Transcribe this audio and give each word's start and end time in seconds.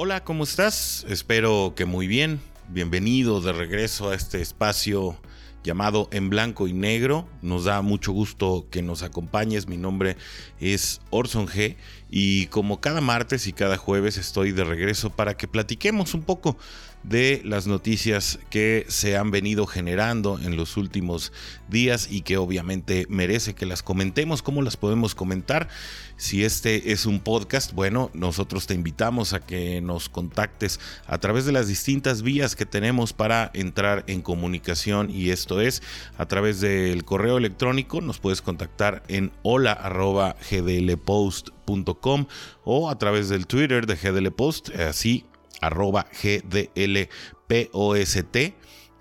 Hola, 0.00 0.22
¿cómo 0.22 0.44
estás? 0.44 1.04
Espero 1.08 1.72
que 1.74 1.84
muy 1.84 2.06
bien. 2.06 2.40
Bienvenido 2.68 3.40
de 3.40 3.52
regreso 3.52 4.10
a 4.10 4.14
este 4.14 4.40
espacio 4.40 5.16
llamado 5.64 6.08
En 6.12 6.30
Blanco 6.30 6.68
y 6.68 6.72
Negro. 6.72 7.26
Nos 7.42 7.64
da 7.64 7.82
mucho 7.82 8.12
gusto 8.12 8.68
que 8.70 8.80
nos 8.80 9.02
acompañes. 9.02 9.66
Mi 9.66 9.76
nombre 9.76 10.16
es 10.60 11.00
Orson 11.10 11.48
G. 11.48 11.74
Y 12.08 12.46
como 12.46 12.80
cada 12.80 13.00
martes 13.00 13.48
y 13.48 13.52
cada 13.52 13.76
jueves 13.76 14.18
estoy 14.18 14.52
de 14.52 14.62
regreso 14.62 15.10
para 15.10 15.36
que 15.36 15.48
platiquemos 15.48 16.14
un 16.14 16.22
poco 16.22 16.56
de 17.02 17.40
las 17.44 17.66
noticias 17.66 18.38
que 18.50 18.84
se 18.88 19.16
han 19.16 19.30
venido 19.30 19.66
generando 19.66 20.38
en 20.38 20.56
los 20.56 20.76
últimos 20.76 21.32
días 21.68 22.08
y 22.10 22.22
que 22.22 22.36
obviamente 22.36 23.06
merece 23.08 23.54
que 23.54 23.66
las 23.66 23.82
comentemos. 23.82 24.42
¿Cómo 24.42 24.62
las 24.62 24.76
podemos 24.76 25.14
comentar? 25.14 25.68
Si 26.16 26.44
este 26.44 26.90
es 26.92 27.06
un 27.06 27.20
podcast, 27.20 27.72
bueno, 27.72 28.10
nosotros 28.12 28.66
te 28.66 28.74
invitamos 28.74 29.32
a 29.32 29.40
que 29.40 29.80
nos 29.80 30.08
contactes 30.08 30.80
a 31.06 31.18
través 31.18 31.44
de 31.44 31.52
las 31.52 31.68
distintas 31.68 32.22
vías 32.22 32.56
que 32.56 32.66
tenemos 32.66 33.12
para 33.12 33.52
entrar 33.54 34.02
en 34.08 34.22
comunicación 34.22 35.10
y 35.10 35.30
esto 35.30 35.60
es 35.60 35.80
a 36.16 36.26
través 36.26 36.60
del 36.60 37.04
correo 37.04 37.38
electrónico, 37.38 38.00
nos 38.00 38.18
puedes 38.18 38.42
contactar 38.42 39.04
en 39.06 39.30
hola.gdlpost.com 39.42 42.26
o 42.64 42.90
a 42.90 42.98
través 42.98 43.28
del 43.28 43.46
Twitter 43.46 43.86
de 43.86 43.94
GDLPost, 43.94 44.70
así 44.74 45.24
arroba 45.60 46.06
GDLPOST 46.22 47.16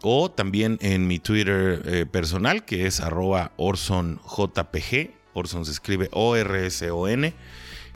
o 0.04 0.32
también 0.32 0.78
en 0.82 1.08
mi 1.08 1.20
Twitter 1.20 1.82
eh, 1.86 2.06
personal 2.06 2.66
que 2.66 2.88
es 2.88 3.00
arroba 3.00 3.52
OrsonJPG. 3.58 5.12
Orson 5.34 5.66
se 5.66 5.72
escribe 5.72 6.10
O-R-S-O-N 6.14 7.34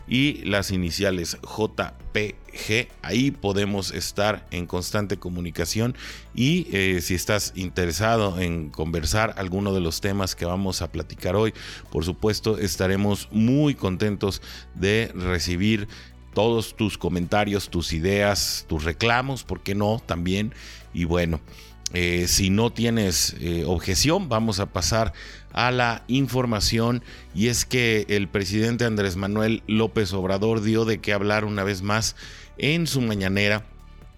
y 0.07 0.43
las 0.43 0.71
iniciales 0.71 1.37
JPG. 1.41 2.89
Ahí 3.01 3.31
podemos 3.31 3.91
estar 3.91 4.45
en 4.51 4.68
constante 4.68 5.18
comunicación 5.18 5.96
y 6.35 6.68
eh, 6.71 7.01
si 7.01 7.15
estás 7.15 7.53
interesado 7.55 8.40
en 8.40 8.70
conversar 8.70 9.34
alguno 9.37 9.73
de 9.73 9.79
los 9.79 10.01
temas 10.01 10.35
que 10.35 10.46
vamos 10.46 10.81
a 10.81 10.91
platicar 10.91 11.35
hoy, 11.35 11.53
por 11.91 12.03
supuesto 12.03 12.57
estaremos 12.57 13.29
muy 13.31 13.73
contentos 13.73 14.41
de 14.75 15.12
recibir 15.15 15.87
todos 16.34 16.76
tus 16.76 16.98
comentarios, 16.98 17.70
tus 17.70 17.93
ideas, 17.93 18.65
tus 18.68 18.84
reclamos, 18.84 19.43
¿por 19.43 19.62
qué 19.62 19.76
no? 19.76 20.01
También. 20.05 20.54
Y 20.93 21.05
bueno, 21.05 21.40
eh, 21.93 22.26
si 22.27 22.49
no 22.49 22.71
tienes 22.71 23.35
eh, 23.40 23.65
objeción, 23.65 24.29
vamos 24.29 24.59
a 24.59 24.68
pasar 24.68 25.13
a 25.52 25.71
la 25.71 26.04
información. 26.07 27.04
Y 27.34 27.48
es 27.48 27.65
que 27.65 28.05
el 28.09 28.27
presidente 28.27 28.85
Andrés 28.85 29.15
Manuel 29.15 29.63
López 29.68 30.13
Obrador 30.13 30.62
dio 30.62 30.85
de 30.85 30.99
qué 30.99 31.13
hablar 31.13 31.46
una 31.46 31.63
vez 31.63 31.82
más 31.82 32.15
en 32.57 32.87
su 32.87 33.02
mañanera. 33.02 33.65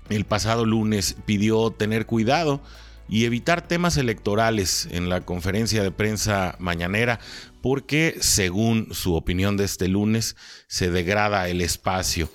El 0.09 0.25
pasado 0.25 0.65
lunes 0.65 1.15
pidió 1.25 1.71
tener 1.71 2.05
cuidado 2.05 2.61
y 3.09 3.25
evitar 3.25 3.67
temas 3.67 3.97
electorales 3.97 4.87
en 4.91 5.09
la 5.09 5.21
conferencia 5.21 5.83
de 5.83 5.91
prensa 5.91 6.55
mañanera 6.59 7.19
porque 7.63 8.17
según 8.19 8.89
su 8.91 9.15
opinión 9.15 9.55
de 9.55 9.63
este 9.63 9.87
lunes 9.87 10.35
se 10.67 10.91
degrada 10.91 11.47
el 11.47 11.61
espacio. 11.61 12.29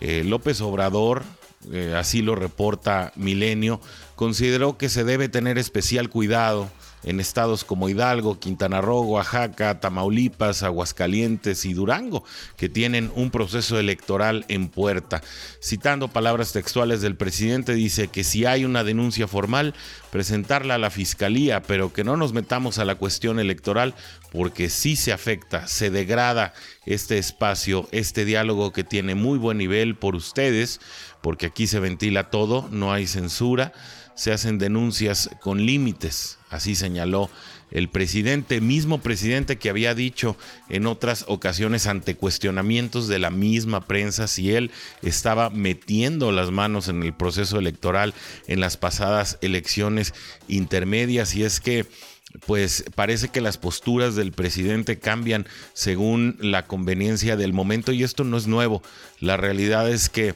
Eh, 0.00 0.24
López 0.24 0.62
Obrador, 0.62 1.22
eh, 1.70 1.94
así 1.94 2.22
lo 2.22 2.34
reporta 2.34 3.12
Milenio, 3.14 3.82
consideró 4.16 4.78
que 4.78 4.88
se 4.88 5.04
debe 5.04 5.28
tener 5.28 5.58
especial 5.58 6.08
cuidado 6.08 6.70
en 7.02 7.20
estados 7.20 7.64
como 7.64 7.88
Hidalgo, 7.88 8.38
Quintana 8.38 8.80
Roo, 8.80 9.02
Oaxaca, 9.02 9.80
Tamaulipas, 9.80 10.62
Aguascalientes 10.62 11.64
y 11.64 11.72
Durango, 11.72 12.24
que 12.56 12.68
tienen 12.68 13.10
un 13.14 13.30
proceso 13.30 13.78
electoral 13.78 14.44
en 14.48 14.68
puerta. 14.68 15.22
Citando 15.62 16.08
palabras 16.08 16.52
textuales 16.52 17.00
del 17.00 17.16
presidente, 17.16 17.74
dice 17.74 18.08
que 18.08 18.24
si 18.24 18.44
hay 18.44 18.64
una 18.64 18.84
denuncia 18.84 19.26
formal, 19.26 19.74
presentarla 20.10 20.74
a 20.74 20.78
la 20.78 20.90
fiscalía, 20.90 21.62
pero 21.62 21.92
que 21.92 22.04
no 22.04 22.16
nos 22.16 22.32
metamos 22.32 22.78
a 22.78 22.84
la 22.84 22.96
cuestión 22.96 23.38
electoral 23.38 23.94
porque 24.32 24.68
sí 24.68 24.96
se 24.96 25.12
afecta, 25.12 25.66
se 25.66 25.90
degrada 25.90 26.52
este 26.86 27.18
espacio, 27.18 27.88
este 27.92 28.24
diálogo 28.24 28.72
que 28.72 28.84
tiene 28.84 29.14
muy 29.14 29.38
buen 29.38 29.58
nivel 29.58 29.96
por 29.96 30.14
ustedes, 30.14 30.80
porque 31.20 31.46
aquí 31.46 31.66
se 31.66 31.80
ventila 31.80 32.30
todo, 32.30 32.68
no 32.70 32.92
hay 32.92 33.06
censura 33.06 33.72
se 34.20 34.32
hacen 34.32 34.58
denuncias 34.58 35.30
con 35.40 35.64
límites, 35.64 36.36
así 36.50 36.74
señaló 36.74 37.30
el 37.70 37.88
presidente, 37.88 38.60
mismo 38.60 39.00
presidente 39.00 39.56
que 39.56 39.70
había 39.70 39.94
dicho 39.94 40.36
en 40.68 40.86
otras 40.86 41.24
ocasiones 41.26 41.86
ante 41.86 42.16
cuestionamientos 42.16 43.08
de 43.08 43.18
la 43.18 43.30
misma 43.30 43.86
prensa 43.86 44.28
si 44.28 44.54
él 44.54 44.72
estaba 45.00 45.48
metiendo 45.48 46.32
las 46.32 46.50
manos 46.50 46.88
en 46.88 47.02
el 47.02 47.14
proceso 47.14 47.58
electoral 47.58 48.12
en 48.46 48.60
las 48.60 48.76
pasadas 48.76 49.38
elecciones 49.40 50.12
intermedias 50.48 51.34
y 51.34 51.44
es 51.44 51.58
que 51.58 51.86
pues 52.44 52.84
parece 52.94 53.28
que 53.28 53.40
las 53.40 53.56
posturas 53.56 54.16
del 54.16 54.32
presidente 54.32 54.98
cambian 54.98 55.46
según 55.72 56.36
la 56.40 56.66
conveniencia 56.66 57.36
del 57.36 57.54
momento 57.54 57.90
y 57.90 58.04
esto 58.04 58.22
no 58.22 58.36
es 58.36 58.46
nuevo. 58.46 58.82
La 59.18 59.38
realidad 59.38 59.90
es 59.90 60.10
que 60.10 60.34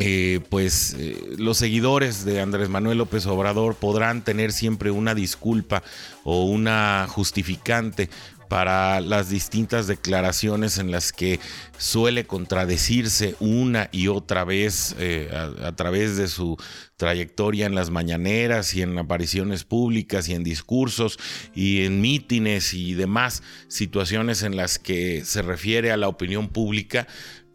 eh, 0.00 0.40
pues 0.48 0.96
eh, 0.98 1.34
los 1.36 1.58
seguidores 1.58 2.24
de 2.24 2.40
Andrés 2.40 2.70
Manuel 2.70 2.96
López 2.96 3.26
Obrador 3.26 3.74
podrán 3.74 4.24
tener 4.24 4.50
siempre 4.50 4.90
una 4.90 5.14
disculpa 5.14 5.82
o 6.24 6.44
una 6.44 7.06
justificante 7.06 8.08
para 8.48 9.00
las 9.00 9.28
distintas 9.30 9.86
declaraciones 9.86 10.78
en 10.78 10.90
las 10.90 11.12
que 11.12 11.38
suele 11.78 12.26
contradecirse 12.26 13.36
una 13.38 13.88
y 13.92 14.08
otra 14.08 14.44
vez 14.44 14.96
eh, 14.98 15.30
a, 15.32 15.70
través 15.76 16.16
de 16.16 16.26
su 16.26 16.56
trayectoria 16.96 17.66
en 17.66 17.76
las 17.76 17.90
mañaneras 17.90 18.74
y 18.74 18.82
en 18.82 18.98
apariciones 18.98 19.62
públicas 19.62 20.28
y 20.28 20.34
en 20.34 20.42
discursos 20.42 21.16
y 21.54 21.84
en 21.84 22.00
mítines 22.00 22.74
y 22.74 22.94
demás 22.94 23.44
situaciones 23.68 24.42
en 24.42 24.56
las 24.56 24.80
que 24.80 25.24
se 25.24 25.42
refiere 25.42 25.92
a 25.92 25.96
la 25.96 26.08
opinión 26.08 26.48
pública 26.48 27.06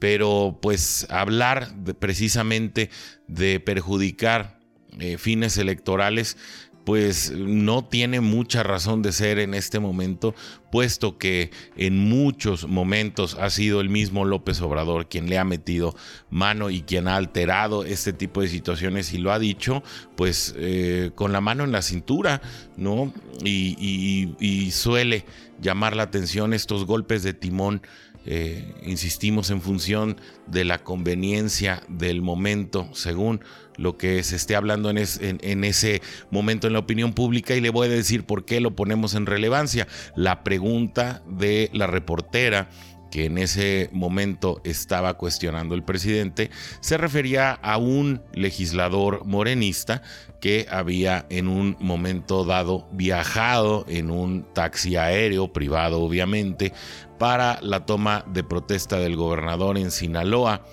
pero 0.06 0.60
pues 0.62 1.08
hablar 1.10 1.74
precisamente 1.98 2.92
de 3.28 3.60
perjudicar 3.60 4.60
eh, 5.00 5.18
fines 5.18 5.58
electorales 5.58 6.38
pues 6.84 7.32
no 7.32 7.84
tiene 7.84 8.22
mucha 8.22 8.62
razón 8.62 9.02
de 9.02 9.12
ser 9.12 9.40
en 9.40 9.56
este 9.56 9.80
momento, 9.80 10.36
puesto 10.72 11.18
que 11.18 11.50
en 11.76 11.98
muchos 11.98 12.68
momentos 12.68 13.36
ha 13.40 13.50
sido 13.50 13.82
el 13.82 13.90
mismo 13.90 14.26
López 14.26 14.62
Obrador 14.62 15.10
quien 15.10 15.28
le 15.28 15.40
ha 15.40 15.44
metido 15.44 15.96
mano 16.30 16.70
y 16.70 16.84
quien 16.84 17.08
ha 17.08 17.16
alterado 17.16 17.84
este 17.84 18.14
tipo 18.14 18.44
de 18.44 18.50
situaciones 18.50 19.12
y 19.12 19.18
lo 19.18 19.32
ha 19.32 19.40
dicho, 19.40 19.82
pues 20.16 20.54
eh, 20.60 21.10
con 21.16 21.32
la 21.32 21.42
mano 21.42 21.64
en 21.64 21.72
la 21.72 21.82
cintura, 21.82 22.44
¿no? 22.78 23.12
y 23.44 24.70
suele 24.72 25.26
llamar 25.60 25.96
la 25.96 26.04
atención 26.04 26.54
estos 26.54 26.86
golpes 26.86 27.24
de 27.24 27.34
timón 27.34 27.82
eh, 28.26 28.74
insistimos 28.84 29.50
en 29.52 29.62
función 29.62 30.18
de 30.48 30.66
la 30.66 30.84
conveniencia 30.84 31.84
del 31.88 32.22
momento, 32.22 32.90
según 32.94 33.42
lo 33.78 33.98
que 33.98 34.24
se 34.24 34.36
esté 34.36 34.56
hablando 34.56 34.90
en, 34.90 34.98
en, 34.98 35.64
ese 35.64 36.02
momento 36.32 36.68
en 36.68 36.74
la 36.74 36.80
opinión 36.80 37.14
pública 37.14 37.56
y 37.56 37.62
le 37.62 37.70
voy 37.70 37.88
a 37.88 37.92
decir 37.92 38.26
por 38.26 38.46
qué 38.46 38.62
lo 38.62 38.76
ponemos 38.76 39.16
en 39.16 39.26
relevancia. 39.26 39.88
La 40.16 40.44
pregunta 40.44 41.24
de 41.28 41.70
la 41.74 41.88
reportera 41.88 42.70
que 43.16 43.28
en 43.28 43.38
ese 43.38 43.90
momento 43.94 44.60
estaba 44.66 45.14
cuestionando 45.14 45.74
el 45.74 45.84
presidente, 45.84 46.52
se 46.82 46.98
refería 46.98 47.54
a 47.54 47.78
un 47.78 48.22
legislador 48.34 49.24
morenista 49.24 50.02
que 50.42 50.66
había 50.70 51.26
en 51.30 51.48
un 51.48 51.78
momento 51.80 52.44
dado 52.44 52.90
viajado 52.92 53.86
en 53.88 54.12
un 54.12 54.46
taxi 54.52 54.98
aéreo 54.98 55.54
privado 55.54 56.02
obviamente 56.02 56.74
para 57.18 57.58
la 57.62 57.86
toma 57.86 58.26
de 58.28 58.44
protesta 58.44 59.00
del 59.00 59.16
gobernador 59.16 59.78
en 59.78 59.92
Sinaloa, 59.92 60.66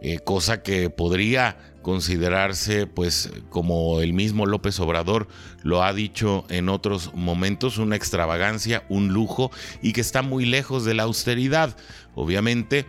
eh, 0.00 0.20
cosa 0.20 0.62
que 0.62 0.90
podría 0.90 1.69
considerarse, 1.82 2.86
pues 2.86 3.30
como 3.48 4.00
el 4.00 4.12
mismo 4.12 4.46
López 4.46 4.78
Obrador 4.80 5.28
lo 5.62 5.82
ha 5.82 5.92
dicho 5.92 6.44
en 6.48 6.68
otros 6.68 7.14
momentos, 7.14 7.78
una 7.78 7.96
extravagancia, 7.96 8.84
un 8.88 9.12
lujo 9.12 9.50
y 9.82 9.92
que 9.92 10.00
está 10.00 10.22
muy 10.22 10.44
lejos 10.44 10.84
de 10.84 10.94
la 10.94 11.04
austeridad. 11.04 11.76
Obviamente, 12.14 12.86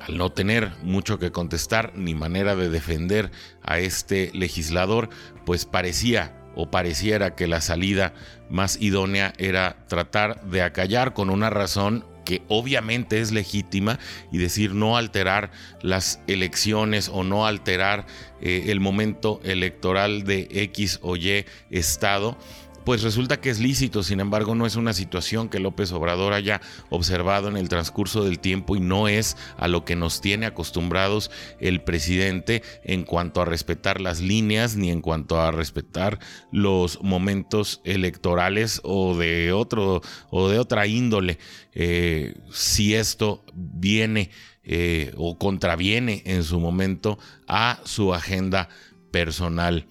al 0.00 0.18
no 0.18 0.30
tener 0.30 0.72
mucho 0.82 1.18
que 1.18 1.32
contestar 1.32 1.92
ni 1.96 2.14
manera 2.14 2.56
de 2.56 2.68
defender 2.68 3.30
a 3.62 3.78
este 3.78 4.30
legislador, 4.34 5.08
pues 5.44 5.64
parecía 5.64 6.38
o 6.54 6.70
pareciera 6.70 7.34
que 7.34 7.46
la 7.46 7.60
salida 7.60 8.12
más 8.50 8.80
idónea 8.80 9.32
era 9.38 9.86
tratar 9.88 10.42
de 10.44 10.62
acallar 10.62 11.14
con 11.14 11.30
una 11.30 11.50
razón 11.50 12.04
que 12.24 12.42
obviamente 12.48 13.20
es 13.20 13.32
legítima 13.32 13.98
y 14.30 14.38
decir 14.38 14.74
no 14.74 14.96
alterar 14.96 15.50
las 15.80 16.20
elecciones 16.26 17.08
o 17.08 17.24
no 17.24 17.46
alterar 17.46 18.06
eh, 18.40 18.64
el 18.68 18.80
momento 18.80 19.40
electoral 19.44 20.24
de 20.24 20.48
X 20.50 20.98
o 21.02 21.16
Y 21.16 21.44
estado 21.70 22.36
pues 22.84 23.02
resulta 23.02 23.40
que 23.40 23.50
es 23.50 23.60
lícito, 23.60 24.02
sin 24.02 24.20
embargo 24.20 24.54
no 24.54 24.66
es 24.66 24.76
una 24.76 24.92
situación 24.92 25.48
que 25.48 25.58
López 25.58 25.92
Obrador 25.92 26.32
haya 26.32 26.60
observado 26.90 27.48
en 27.48 27.56
el 27.56 27.68
transcurso 27.68 28.24
del 28.24 28.38
tiempo 28.38 28.76
y 28.76 28.80
no 28.80 29.08
es 29.08 29.36
a 29.56 29.68
lo 29.68 29.84
que 29.84 29.96
nos 29.96 30.20
tiene 30.20 30.46
acostumbrados 30.46 31.30
el 31.60 31.82
presidente 31.82 32.62
en 32.84 33.04
cuanto 33.04 33.40
a 33.40 33.44
respetar 33.44 34.00
las 34.00 34.20
líneas 34.20 34.76
ni 34.76 34.90
en 34.90 35.00
cuanto 35.00 35.40
a 35.40 35.50
respetar 35.50 36.18
los 36.50 37.02
momentos 37.02 37.80
electorales 37.84 38.80
o 38.84 39.16
de 39.16 39.52
otro 39.52 40.02
o 40.30 40.48
de 40.48 40.58
otra 40.58 40.86
índole. 40.86 41.38
Eh, 41.74 42.34
si 42.52 42.94
esto 42.94 43.44
viene 43.54 44.30
eh, 44.64 45.12
o 45.16 45.38
contraviene 45.38 46.22
en 46.24 46.44
su 46.44 46.60
momento 46.60 47.18
a 47.48 47.80
su 47.84 48.14
agenda 48.14 48.68
personal. 49.10 49.86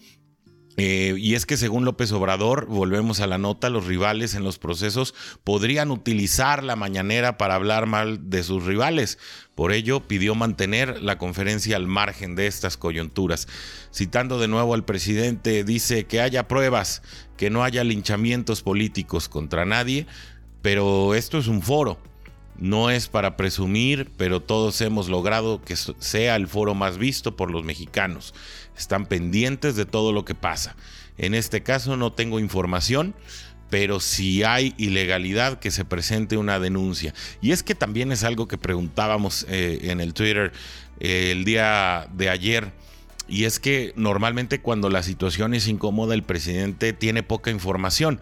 Eh, 0.84 1.14
y 1.16 1.36
es 1.36 1.46
que 1.46 1.56
según 1.56 1.84
López 1.84 2.10
Obrador, 2.10 2.66
volvemos 2.66 3.20
a 3.20 3.28
la 3.28 3.38
nota, 3.38 3.70
los 3.70 3.86
rivales 3.86 4.34
en 4.34 4.42
los 4.42 4.58
procesos 4.58 5.14
podrían 5.44 5.92
utilizar 5.92 6.64
la 6.64 6.74
mañanera 6.74 7.38
para 7.38 7.54
hablar 7.54 7.86
mal 7.86 8.30
de 8.30 8.42
sus 8.42 8.64
rivales. 8.64 9.16
Por 9.54 9.70
ello, 9.70 10.08
pidió 10.08 10.34
mantener 10.34 11.00
la 11.00 11.18
conferencia 11.18 11.76
al 11.76 11.86
margen 11.86 12.34
de 12.34 12.48
estas 12.48 12.76
coyunturas. 12.76 13.46
Citando 13.94 14.40
de 14.40 14.48
nuevo 14.48 14.74
al 14.74 14.84
presidente, 14.84 15.62
dice 15.62 16.06
que 16.06 16.20
haya 16.20 16.48
pruebas, 16.48 17.02
que 17.36 17.48
no 17.48 17.62
haya 17.62 17.84
linchamientos 17.84 18.62
políticos 18.62 19.28
contra 19.28 19.64
nadie, 19.64 20.08
pero 20.62 21.14
esto 21.14 21.38
es 21.38 21.46
un 21.46 21.62
foro 21.62 22.00
no 22.58 22.90
es 22.90 23.08
para 23.08 23.36
presumir, 23.36 24.10
pero 24.16 24.40
todos 24.40 24.80
hemos 24.80 25.08
logrado 25.08 25.62
que 25.62 25.76
sea 25.76 26.36
el 26.36 26.46
foro 26.48 26.74
más 26.74 26.98
visto 26.98 27.36
por 27.36 27.50
los 27.50 27.64
mexicanos. 27.64 28.34
Están 28.76 29.06
pendientes 29.06 29.76
de 29.76 29.86
todo 29.86 30.12
lo 30.12 30.24
que 30.24 30.34
pasa. 30.34 30.76
En 31.18 31.34
este 31.34 31.62
caso 31.62 31.96
no 31.96 32.12
tengo 32.12 32.38
información, 32.38 33.14
pero 33.70 34.00
si 34.00 34.42
hay 34.42 34.74
ilegalidad 34.76 35.58
que 35.58 35.70
se 35.70 35.84
presente 35.84 36.36
una 36.36 36.58
denuncia. 36.58 37.14
Y 37.40 37.52
es 37.52 37.62
que 37.62 37.74
también 37.74 38.12
es 38.12 38.22
algo 38.22 38.46
que 38.46 38.58
preguntábamos 38.58 39.46
eh, 39.48 39.78
en 39.84 40.00
el 40.00 40.12
Twitter 40.12 40.52
eh, 41.00 41.30
el 41.32 41.44
día 41.44 42.06
de 42.12 42.28
ayer. 42.28 42.72
Y 43.28 43.44
es 43.44 43.58
que 43.58 43.94
normalmente 43.96 44.60
cuando 44.60 44.90
la 44.90 45.02
situación 45.02 45.54
es 45.54 45.68
incómoda 45.68 46.12
el 46.12 46.22
presidente 46.22 46.92
tiene 46.92 47.22
poca 47.22 47.50
información. 47.50 48.20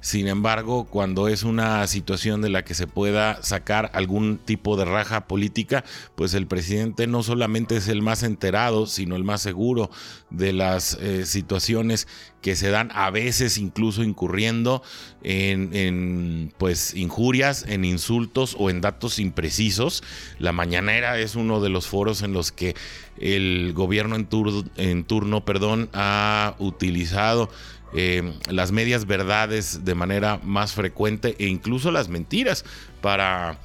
Sin 0.00 0.28
embargo, 0.28 0.84
cuando 0.84 1.28
es 1.28 1.42
una 1.42 1.86
situación 1.86 2.40
de 2.40 2.48
la 2.48 2.64
que 2.64 2.74
se 2.74 2.86
pueda 2.86 3.42
sacar 3.42 3.90
algún 3.92 4.38
tipo 4.38 4.76
de 4.76 4.86
raja 4.86 5.26
política, 5.26 5.84
pues 6.14 6.32
el 6.32 6.46
presidente 6.46 7.06
no 7.06 7.22
solamente 7.22 7.76
es 7.76 7.86
el 7.88 8.00
más 8.00 8.22
enterado, 8.22 8.86
sino 8.86 9.14
el 9.14 9.24
más 9.24 9.42
seguro 9.42 9.90
de 10.30 10.54
las 10.54 10.94
eh, 10.94 11.26
situaciones 11.26 12.08
que 12.40 12.56
se 12.56 12.70
dan 12.70 12.90
a 12.94 13.10
veces 13.10 13.58
incluso 13.58 14.02
incurriendo 14.02 14.82
en, 15.22 15.74
en, 15.74 16.52
pues 16.58 16.94
injurias, 16.94 17.64
en 17.68 17.84
insultos 17.84 18.56
o 18.58 18.70
en 18.70 18.80
datos 18.80 19.18
imprecisos. 19.18 20.02
La 20.38 20.52
mañanera 20.52 21.18
es 21.18 21.36
uno 21.36 21.60
de 21.60 21.68
los 21.68 21.86
foros 21.86 22.22
en 22.22 22.32
los 22.32 22.52
que 22.52 22.74
el 23.18 23.72
gobierno 23.74 24.16
en, 24.16 24.28
en 24.76 25.04
turno 25.04 25.44
perdón, 25.44 25.90
ha 25.92 26.54
utilizado 26.58 27.50
eh, 27.92 28.32
las 28.48 28.70
medias 28.72 29.06
verdades 29.06 29.84
de 29.84 29.94
manera 29.94 30.40
más 30.44 30.72
frecuente 30.72 31.34
e 31.38 31.46
incluso 31.46 31.90
las 31.90 32.08
mentiras 32.08 32.64
para 33.00 33.58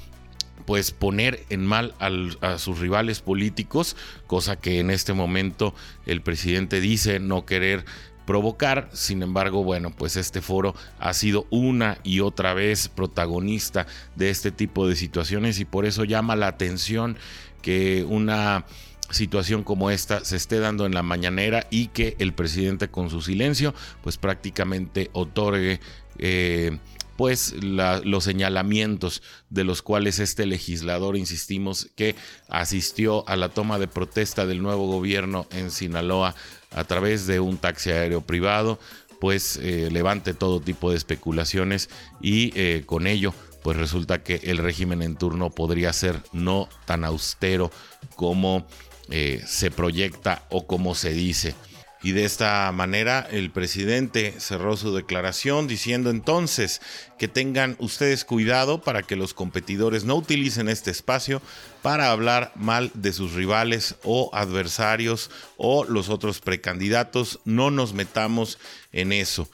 pues 0.66 0.90
poner 0.90 1.46
en 1.50 1.64
mal 1.64 1.94
a 2.42 2.58
sus 2.58 2.80
rivales 2.80 3.22
políticos, 3.22 3.96
cosa 4.26 4.56
que 4.56 4.80
en 4.80 4.90
este 4.90 5.14
momento 5.14 5.76
el 6.08 6.22
presidente 6.22 6.82
dice 6.82 7.20
no 7.20 7.46
querer 7.46 7.86
provocar. 8.26 8.90
Sin 8.94 9.24
embargo, 9.24 9.64
bueno, 9.64 9.92
pues 9.92 10.16
este 10.16 10.42
foro 10.42 10.76
ha 11.00 11.14
sido 11.14 11.46
una 11.50 11.98
y 12.04 12.20
otra 12.20 12.54
vez 12.54 12.90
protagonista 12.90 13.88
de 14.16 14.30
este 14.30 14.52
tipo 14.52 14.88
de 14.88 14.96
situaciones 14.96 15.60
y 15.60 15.66
por 15.66 15.86
eso 15.86 16.04
llama 16.04 16.36
la 16.36 16.48
atención 16.48 17.18
que 17.62 18.06
una 18.08 18.66
situación 19.10 19.64
como 19.64 19.92
esta 19.92 20.26
se 20.26 20.36
esté 20.36 20.60
dando 20.60 20.86
en 20.86 20.94
la 20.94 21.04
mañanera 21.04 21.68
y 21.70 21.88
que 21.88 22.16
el 22.20 22.34
presidente 22.34 22.88
con 22.88 23.10
su 23.10 23.22
silencio 23.22 23.74
pues 24.02 24.18
prácticamente 24.18 25.10
otorgue 25.14 25.80
eh, 26.18 26.80
pues 27.18 27.54
los 27.62 28.24
señalamientos 28.24 29.22
de 29.50 29.64
los 29.64 29.82
cuales 29.82 30.20
este 30.20 30.46
legislador, 30.46 31.16
insistimos, 31.18 31.90
que 31.96 32.16
asistió 32.50 33.28
a 33.28 33.36
la 33.36 33.50
toma 33.50 33.80
de 33.80 33.88
protesta 33.88 34.46
del 34.46 34.62
nuevo 34.62 34.88
gobierno 34.88 35.48
en 35.52 35.72
Sinaloa 35.72 36.36
a 36.72 36.84
través 36.84 37.26
de 37.26 37.40
un 37.40 37.58
taxi 37.58 37.92
aéreo 37.92 38.22
privado, 38.22 38.80
pues 39.20 39.58
eh, 39.62 39.90
levante 39.92 40.34
todo 40.34 40.60
tipo 40.60 40.92
de 40.92 40.98
especulaciones 40.98 41.90
y 42.22 42.52
eh, 42.56 42.84
con 42.86 43.08
ello 43.08 43.34
pues 43.64 43.78
resulta 43.78 44.22
que 44.22 44.42
el 44.44 44.60
régimen 44.60 45.02
en 45.02 45.16
turno 45.16 45.50
podría 45.50 45.92
ser 45.92 46.22
no 46.34 46.70
tan 46.86 47.04
austero 47.04 47.72
como 48.16 48.68
eh, 49.10 49.42
se 49.48 49.72
proyecta 49.72 50.44
o 50.50 50.68
como 50.68 50.94
se 50.94 51.14
dice. 51.14 51.56
Y 52.06 52.12
de 52.12 52.24
esta 52.24 52.72
manera 52.72 53.28
el 53.32 53.50
presidente 53.50 54.36
cerró 54.38 54.78
su 54.78 54.94
declaración 54.94 55.66
diciendo 55.66 56.12
entonces 56.12 56.80
que 57.18 57.28
tengan 57.28 57.76
ustedes 57.80 58.26
cuidado 58.26 58.80
para 58.80 59.02
que 59.02 59.16
los 59.16 59.34
competidores 59.34 60.04
no 60.04 60.14
utilicen 60.16 60.70
este 60.70 60.92
espacio 60.92 61.42
para 61.82 62.12
hablar 62.12 62.52
mal 62.54 62.92
de 62.94 63.12
sus 63.12 63.34
rivales 63.34 63.96
o 64.04 64.30
adversarios 64.34 65.32
o 65.58 65.84
los 65.86 66.10
otros 66.10 66.42
precandidatos. 66.42 67.40
No 67.44 67.72
nos 67.72 67.96
metamos 67.96 68.60
en 68.92 69.12
eso 69.12 69.50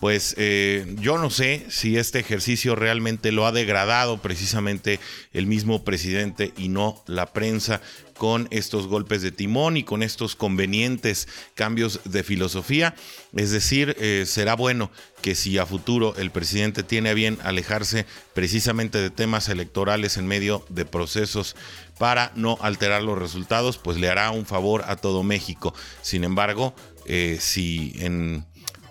pues 0.00 0.36
eh, 0.38 0.94
yo 1.00 1.18
no 1.18 1.28
sé 1.28 1.66
si 1.70 1.96
este 1.96 2.20
ejercicio 2.20 2.76
realmente 2.76 3.32
lo 3.32 3.46
ha 3.46 3.52
degradado 3.52 4.18
precisamente 4.18 5.00
el 5.32 5.46
mismo 5.46 5.82
presidente 5.82 6.52
y 6.56 6.68
no 6.68 7.02
la 7.06 7.32
prensa 7.32 7.80
con 8.18 8.48
estos 8.50 8.88
golpes 8.88 9.22
de 9.22 9.30
timón 9.30 9.76
y 9.76 9.84
con 9.84 10.02
estos 10.02 10.36
convenientes 10.36 11.28
cambios 11.54 12.00
de 12.04 12.22
filosofía. 12.22 12.94
Es 13.34 13.52
decir, 13.52 13.96
eh, 14.00 14.24
será 14.26 14.56
bueno 14.56 14.90
que 15.22 15.34
si 15.34 15.56
a 15.56 15.66
futuro 15.66 16.14
el 16.16 16.30
presidente 16.30 16.82
tiene 16.82 17.10
a 17.10 17.14
bien 17.14 17.38
alejarse 17.42 18.06
precisamente 18.34 18.98
de 18.98 19.10
temas 19.10 19.48
electorales 19.48 20.16
en 20.16 20.26
medio 20.26 20.64
de 20.68 20.84
procesos 20.84 21.56
para 21.98 22.32
no 22.34 22.58
alterar 22.60 23.02
los 23.02 23.18
resultados, 23.18 23.78
pues 23.78 23.96
le 23.98 24.08
hará 24.08 24.30
un 24.30 24.46
favor 24.46 24.84
a 24.86 24.96
todo 24.96 25.22
México. 25.22 25.72
Sin 26.02 26.24
embargo, 26.24 26.74
eh, 27.06 27.38
si 27.40 27.94
en 28.00 28.44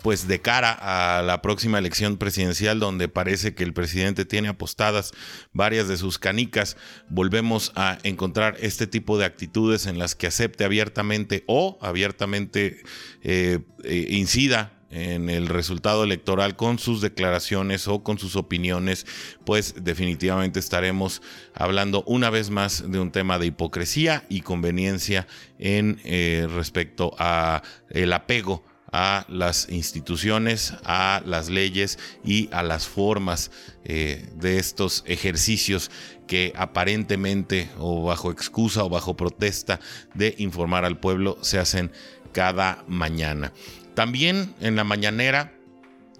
pues 0.07 0.25
de 0.25 0.39
cara 0.39 0.71
a 0.71 1.21
la 1.21 1.41
próxima 1.41 1.79
elección 1.79 2.15
presidencial 2.15 2.79
donde 2.79 3.09
parece 3.09 3.53
que 3.53 3.65
el 3.65 3.73
presidente 3.73 4.23
tiene 4.23 4.47
apostadas 4.47 5.11
varias 5.51 5.89
de 5.89 5.97
sus 5.97 6.17
canicas, 6.17 6.77
volvemos 7.09 7.73
a 7.75 7.97
encontrar 8.03 8.55
este 8.61 8.87
tipo 8.87 9.17
de 9.17 9.25
actitudes 9.25 9.85
en 9.85 9.99
las 9.99 10.15
que 10.15 10.27
acepte 10.27 10.63
abiertamente 10.63 11.43
o 11.45 11.77
abiertamente 11.81 12.83
eh, 13.21 13.59
eh, 13.83 14.07
incida 14.11 14.79
en 14.91 15.29
el 15.29 15.47
resultado 15.47 16.05
electoral 16.05 16.55
con 16.55 16.79
sus 16.79 17.01
declaraciones 17.01 17.89
o 17.89 18.01
con 18.01 18.17
sus 18.17 18.37
opiniones, 18.37 19.05
pues 19.43 19.75
definitivamente 19.83 20.61
estaremos 20.61 21.21
hablando 21.53 22.05
una 22.07 22.29
vez 22.29 22.49
más 22.49 22.89
de 22.89 23.01
un 23.01 23.11
tema 23.11 23.39
de 23.39 23.47
hipocresía 23.47 24.23
y 24.29 24.39
conveniencia 24.39 25.27
en 25.59 25.99
eh, 26.05 26.47
respecto 26.49 27.13
a 27.19 27.61
el 27.89 28.13
apego 28.13 28.63
a 28.91 29.25
las 29.27 29.69
instituciones, 29.69 30.73
a 30.83 31.21
las 31.25 31.49
leyes 31.49 31.99
y 32.23 32.49
a 32.51 32.63
las 32.63 32.87
formas 32.87 33.51
eh, 33.83 34.29
de 34.35 34.59
estos 34.59 35.03
ejercicios 35.07 35.91
que 36.27 36.53
aparentemente 36.55 37.69
o 37.79 38.03
bajo 38.03 38.31
excusa 38.31 38.83
o 38.83 38.89
bajo 38.89 39.15
protesta 39.15 39.79
de 40.13 40.35
informar 40.37 40.85
al 40.85 40.99
pueblo 40.99 41.37
se 41.41 41.59
hacen 41.59 41.91
cada 42.31 42.83
mañana. 42.87 43.53
También 43.93 44.53
en 44.59 44.75
la 44.75 44.83
mañanera 44.83 45.56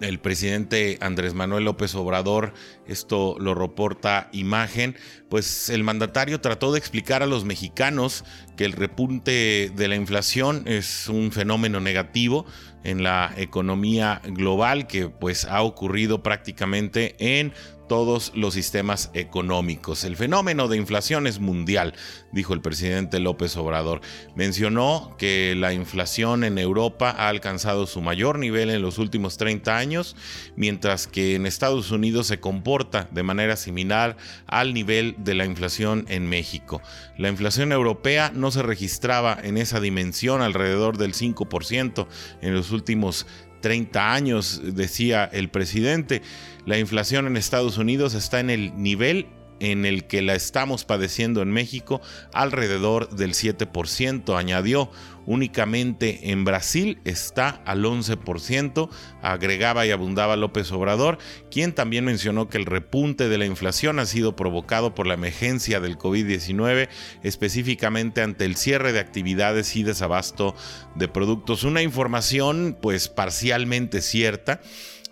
el 0.00 0.20
presidente 0.20 0.98
Andrés 1.00 1.34
Manuel 1.34 1.64
López 1.64 1.94
Obrador, 1.94 2.54
esto 2.86 3.36
lo 3.38 3.54
reporta 3.54 4.28
imagen, 4.32 4.96
pues 5.28 5.70
el 5.70 5.84
mandatario 5.84 6.40
trató 6.40 6.72
de 6.72 6.78
explicar 6.78 7.22
a 7.22 7.26
los 7.26 7.44
mexicanos 7.44 8.24
que 8.56 8.64
el 8.64 8.72
repunte 8.72 9.72
de 9.74 9.88
la 9.88 9.96
inflación 9.96 10.62
es 10.66 11.08
un 11.08 11.32
fenómeno 11.32 11.80
negativo 11.80 12.46
en 12.84 13.02
la 13.02 13.32
economía 13.36 14.22
global 14.24 14.86
que 14.86 15.08
pues 15.08 15.44
ha 15.44 15.62
ocurrido 15.62 16.22
prácticamente 16.22 17.16
en 17.18 17.52
todos 17.88 18.32
los 18.34 18.54
sistemas 18.54 19.10
económicos. 19.14 20.04
El 20.04 20.16
fenómeno 20.16 20.68
de 20.68 20.76
inflación 20.76 21.26
es 21.26 21.40
mundial, 21.40 21.94
dijo 22.32 22.54
el 22.54 22.60
presidente 22.60 23.18
López 23.18 23.56
Obrador. 23.56 24.00
Mencionó 24.36 25.16
que 25.18 25.54
la 25.56 25.72
inflación 25.72 26.44
en 26.44 26.58
Europa 26.58 27.10
ha 27.10 27.28
alcanzado 27.28 27.86
su 27.86 28.00
mayor 28.00 28.38
nivel 28.38 28.70
en 28.70 28.82
los 28.82 28.98
últimos 28.98 29.38
30 29.38 29.76
años, 29.76 30.16
mientras 30.54 31.06
que 31.06 31.34
en 31.34 31.46
Estados 31.46 31.90
Unidos 31.90 32.26
se 32.26 32.40
comporta 32.40 33.08
de 33.10 33.22
manera 33.22 33.56
similar 33.56 34.16
al 34.46 34.74
nivel 34.74 35.16
de 35.18 35.34
la 35.34 35.44
inflación 35.44 36.04
en 36.08 36.28
México. 36.28 36.82
La 37.16 37.28
inflación 37.28 37.72
europea 37.72 38.30
no 38.34 38.50
se 38.50 38.62
registraba 38.62 39.38
en 39.42 39.56
esa 39.56 39.80
dimensión 39.80 40.42
alrededor 40.42 40.98
del 40.98 41.14
5% 41.14 42.06
en 42.42 42.54
los 42.54 42.70
últimos 42.70 43.26
30 43.60 44.12
años, 44.12 44.60
decía 44.62 45.24
el 45.24 45.48
presidente. 45.48 46.22
La 46.68 46.78
inflación 46.78 47.26
en 47.26 47.38
Estados 47.38 47.78
Unidos 47.78 48.12
está 48.12 48.40
en 48.40 48.50
el 48.50 48.76
nivel 48.76 49.28
en 49.58 49.86
el 49.86 50.06
que 50.06 50.20
la 50.20 50.34
estamos 50.34 50.84
padeciendo 50.84 51.40
en 51.40 51.50
México 51.50 52.02
alrededor 52.34 53.08
del 53.08 53.32
7%, 53.32 54.36
añadió. 54.36 54.90
Únicamente 55.24 56.30
en 56.30 56.44
Brasil 56.44 57.00
está 57.06 57.62
al 57.64 57.86
11%, 57.86 58.90
agregaba 59.22 59.86
y 59.86 59.92
abundaba 59.92 60.36
López 60.36 60.70
Obrador, 60.70 61.16
quien 61.50 61.72
también 61.72 62.04
mencionó 62.04 62.50
que 62.50 62.58
el 62.58 62.66
repunte 62.66 63.30
de 63.30 63.38
la 63.38 63.46
inflación 63.46 63.98
ha 63.98 64.04
sido 64.04 64.36
provocado 64.36 64.94
por 64.94 65.06
la 65.06 65.14
emergencia 65.14 65.80
del 65.80 65.96
COVID-19, 65.96 66.90
específicamente 67.22 68.20
ante 68.20 68.44
el 68.44 68.56
cierre 68.56 68.92
de 68.92 69.00
actividades 69.00 69.74
y 69.74 69.84
desabasto 69.84 70.54
de 70.96 71.08
productos. 71.08 71.64
Una 71.64 71.80
información 71.80 72.76
pues 72.78 73.08
parcialmente 73.08 74.02
cierta 74.02 74.60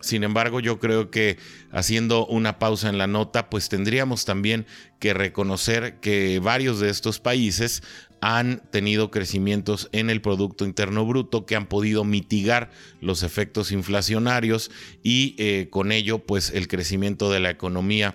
sin 0.01 0.25
embargo, 0.25 0.61
yo 0.61 0.79
creo 0.79 1.11
que 1.11 1.39
haciendo 1.71 2.27
una 2.27 2.59
pausa 2.59 2.89
en 2.89 2.99
la 2.99 3.07
nota, 3.07 3.51
pues 3.51 3.69
tendríamos 3.69 4.25
también 4.25 4.67
que 4.99 5.15
reconocer 5.15 6.01
que 6.01 6.39
varios 6.39 6.81
de 6.81 6.91
estos 6.91 7.19
países 7.19 7.83
han 8.21 8.63
tenido 8.71 9.11
crecimientos 9.11 9.89
en 9.93 10.11
el 10.11 10.21
Producto 10.21 10.65
Interno 10.65 11.05
Bruto 11.05 11.47
que 11.47 11.57
han 11.57 11.67
podido 11.67 12.05
mitigar 12.05 12.71
los 13.01 13.23
efectos 13.23 13.73
inflacionarios 13.73 14.71
y 15.03 15.35
eh, 15.39 15.69
con 15.71 15.93
ello 15.93 16.19
pues 16.19 16.51
el 16.51 16.67
crecimiento 16.67 17.31
de 17.31 17.41
la 17.41 17.51
economía 17.51 18.15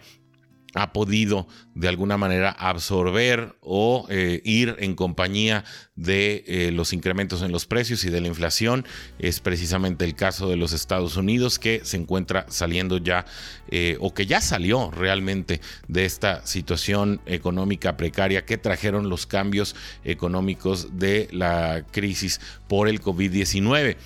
ha 0.74 0.94
podido 0.94 1.48
de 1.76 1.88
alguna 1.88 2.18
manera 2.18 2.52
absorber 2.52 3.56
o 3.62 4.06
eh, 4.10 4.42
ir 4.44 4.76
en 4.80 4.96
compañía 4.96 5.64
de 5.96 6.44
eh, 6.48 6.72
los 6.72 6.94
incrementos 6.94 7.42
en 7.42 7.52
los 7.52 7.66
precios 7.66 8.04
y 8.06 8.10
de 8.10 8.22
la 8.22 8.28
inflación. 8.28 8.86
Es 9.20 9.40
precisamente 9.40 10.06
el 10.06 10.16
caso 10.16 10.50
de 10.50 10.56
los 10.56 10.74
Estados 10.74 11.18
Unidos 11.18 11.60
que 11.60 11.82
se 11.84 11.98
encuentra 11.98 12.46
saliendo 12.50 12.98
ya 12.98 13.26
eh, 13.70 13.98
o 14.00 14.14
que 14.14 14.26
ya 14.26 14.42
salió 14.42 14.92
realmente 14.92 15.62
de 15.88 16.06
esta 16.06 16.46
situación 16.46 17.22
económica 17.26 17.98
precaria 17.98 18.46
que 18.46 18.58
trajeron 18.58 19.10
los 19.10 19.26
cambios 19.26 19.76
económicos 20.04 20.98
de 20.98 21.28
la 21.32 21.86
crisis 21.92 22.40
por 22.68 22.88
el 22.88 23.02
COVID-19. 23.02 23.98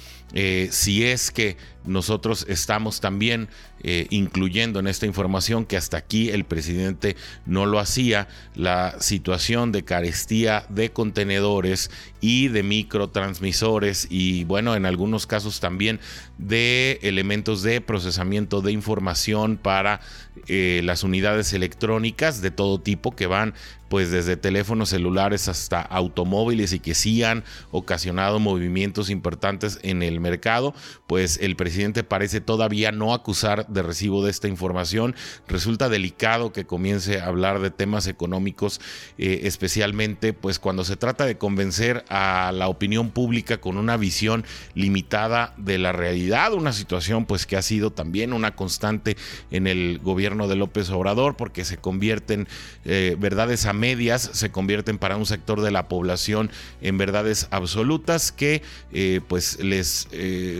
si 0.71 1.05
es 1.05 1.31
que 1.31 1.57
nosotros 1.87 2.45
estamos 2.49 2.99
también 3.01 3.49
eh, 3.81 4.07
incluyendo 4.09 4.79
en 4.79 4.87
esta 4.87 5.05
información 5.05 5.65
que 5.65 5.77
hasta 5.77 5.97
aquí 5.97 6.29
el 6.29 6.43
presidente 6.43 7.15
no 7.45 7.65
lo 7.65 7.79
hacía, 7.79 8.27
la 8.55 8.95
situación 8.99 9.71
de 9.71 9.83
carestía 9.83 10.65
de 10.69 10.91
contenedores 10.91 11.91
y 12.21 12.47
de 12.47 12.63
microtransmisores 12.63 14.07
y 14.09 14.43
bueno, 14.45 14.75
en 14.75 14.85
algunos 14.85 15.27
casos 15.27 15.59
también 15.59 15.99
de 16.37 16.99
elementos 17.03 17.61
de 17.61 17.81
procesamiento 17.81 18.61
de 18.61 18.71
información 18.71 19.57
para 19.57 20.01
eh, 20.47 20.81
las 20.83 21.03
unidades 21.03 21.53
electrónicas 21.53 22.41
de 22.41 22.51
todo 22.51 22.79
tipo 22.79 23.15
que 23.15 23.27
van 23.27 23.53
pues 23.89 24.11
desde 24.11 24.35
teléfonos 24.35 24.89
celulares 24.89 25.47
hasta 25.47 25.79
automóviles 25.81 26.73
y 26.73 26.79
que 26.79 26.95
sí 26.95 27.23
han 27.23 27.43
ocasionado 27.71 28.39
movimientos 28.39 29.09
importantes 29.09 29.79
en 29.83 30.01
el 30.03 30.19
mercado, 30.19 30.73
pues 31.07 31.37
el 31.41 31.55
presidente 31.55 31.74
parece 32.03 32.41
todavía 32.41 32.91
no 32.91 33.13
acusar 33.13 33.67
de 33.67 33.83
recibo 33.83 34.23
de 34.23 34.31
esta 34.31 34.47
información. 34.47 35.15
Resulta 35.47 35.89
delicado 35.89 36.53
que 36.53 36.65
comience 36.65 37.19
a 37.19 37.27
hablar 37.27 37.59
de 37.59 37.69
temas 37.69 38.07
económicos, 38.07 38.79
eh, 39.17 39.41
especialmente 39.43 40.33
pues 40.33 40.59
cuando 40.59 40.83
se 40.83 40.95
trata 40.95 41.25
de 41.25 41.37
convencer 41.37 42.05
a 42.09 42.51
la 42.53 42.67
opinión 42.67 43.11
pública 43.11 43.59
con 43.59 43.77
una 43.77 43.97
visión 43.97 44.45
limitada 44.73 45.53
de 45.57 45.77
la 45.77 45.91
realidad, 45.91 46.53
una 46.53 46.73
situación 46.73 47.25
pues 47.25 47.45
que 47.45 47.57
ha 47.57 47.61
sido 47.61 47.91
también 47.91 48.33
una 48.33 48.55
constante 48.55 49.17
en 49.51 49.67
el 49.67 49.99
gobierno 49.99 50.47
de 50.47 50.55
López 50.55 50.89
Obrador 50.89 51.35
porque 51.35 51.65
se 51.65 51.77
convierten 51.77 52.47
eh, 52.85 53.15
verdades 53.19 53.65
a 53.65 53.73
medias, 53.73 54.29
se 54.33 54.51
convierten 54.51 54.97
para 54.97 55.17
un 55.17 55.25
sector 55.25 55.61
de 55.61 55.71
la 55.71 55.87
población 55.87 56.51
en 56.81 56.97
verdades 56.97 57.47
absolutas 57.51 58.31
que 58.31 58.61
eh, 58.91 59.21
pues 59.27 59.59
les 59.59 60.07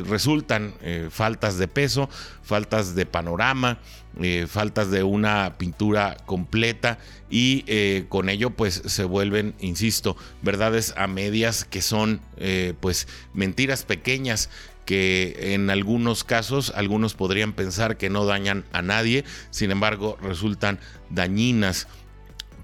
resultan 0.08 0.74
faltas 1.10 1.58
de 1.58 1.68
peso, 1.68 2.10
faltas 2.44 2.96
de 2.96 3.06
panorama, 3.06 3.80
eh, 4.22 4.48
faltas 4.48 4.92
de 4.92 5.04
una 5.04 5.58
pintura 5.58 6.18
completa 6.26 7.00
y 7.30 7.64
eh, 7.68 8.06
con 8.10 8.30
ello 8.30 8.52
pues 8.52 8.82
se 8.86 9.04
vuelven, 9.04 9.56
insisto, 9.60 10.16
verdades 10.42 10.94
a 10.98 11.08
medias 11.08 11.66
que 11.66 11.82
son 11.82 12.22
eh, 12.38 12.74
pues 12.80 13.08
mentiras 13.34 13.84
pequeñas 13.84 14.50
que 14.86 15.54
en 15.54 15.70
algunos 15.70 16.24
casos 16.24 16.72
algunos 16.76 17.16
podrían 17.16 17.54
pensar 17.54 17.98
que 17.98 18.10
no 18.10 18.26
dañan 18.26 18.66
a 18.72 18.82
nadie, 18.82 19.26
sin 19.50 19.72
embargo 19.72 20.18
resultan 20.22 20.80
dañinas 21.10 21.88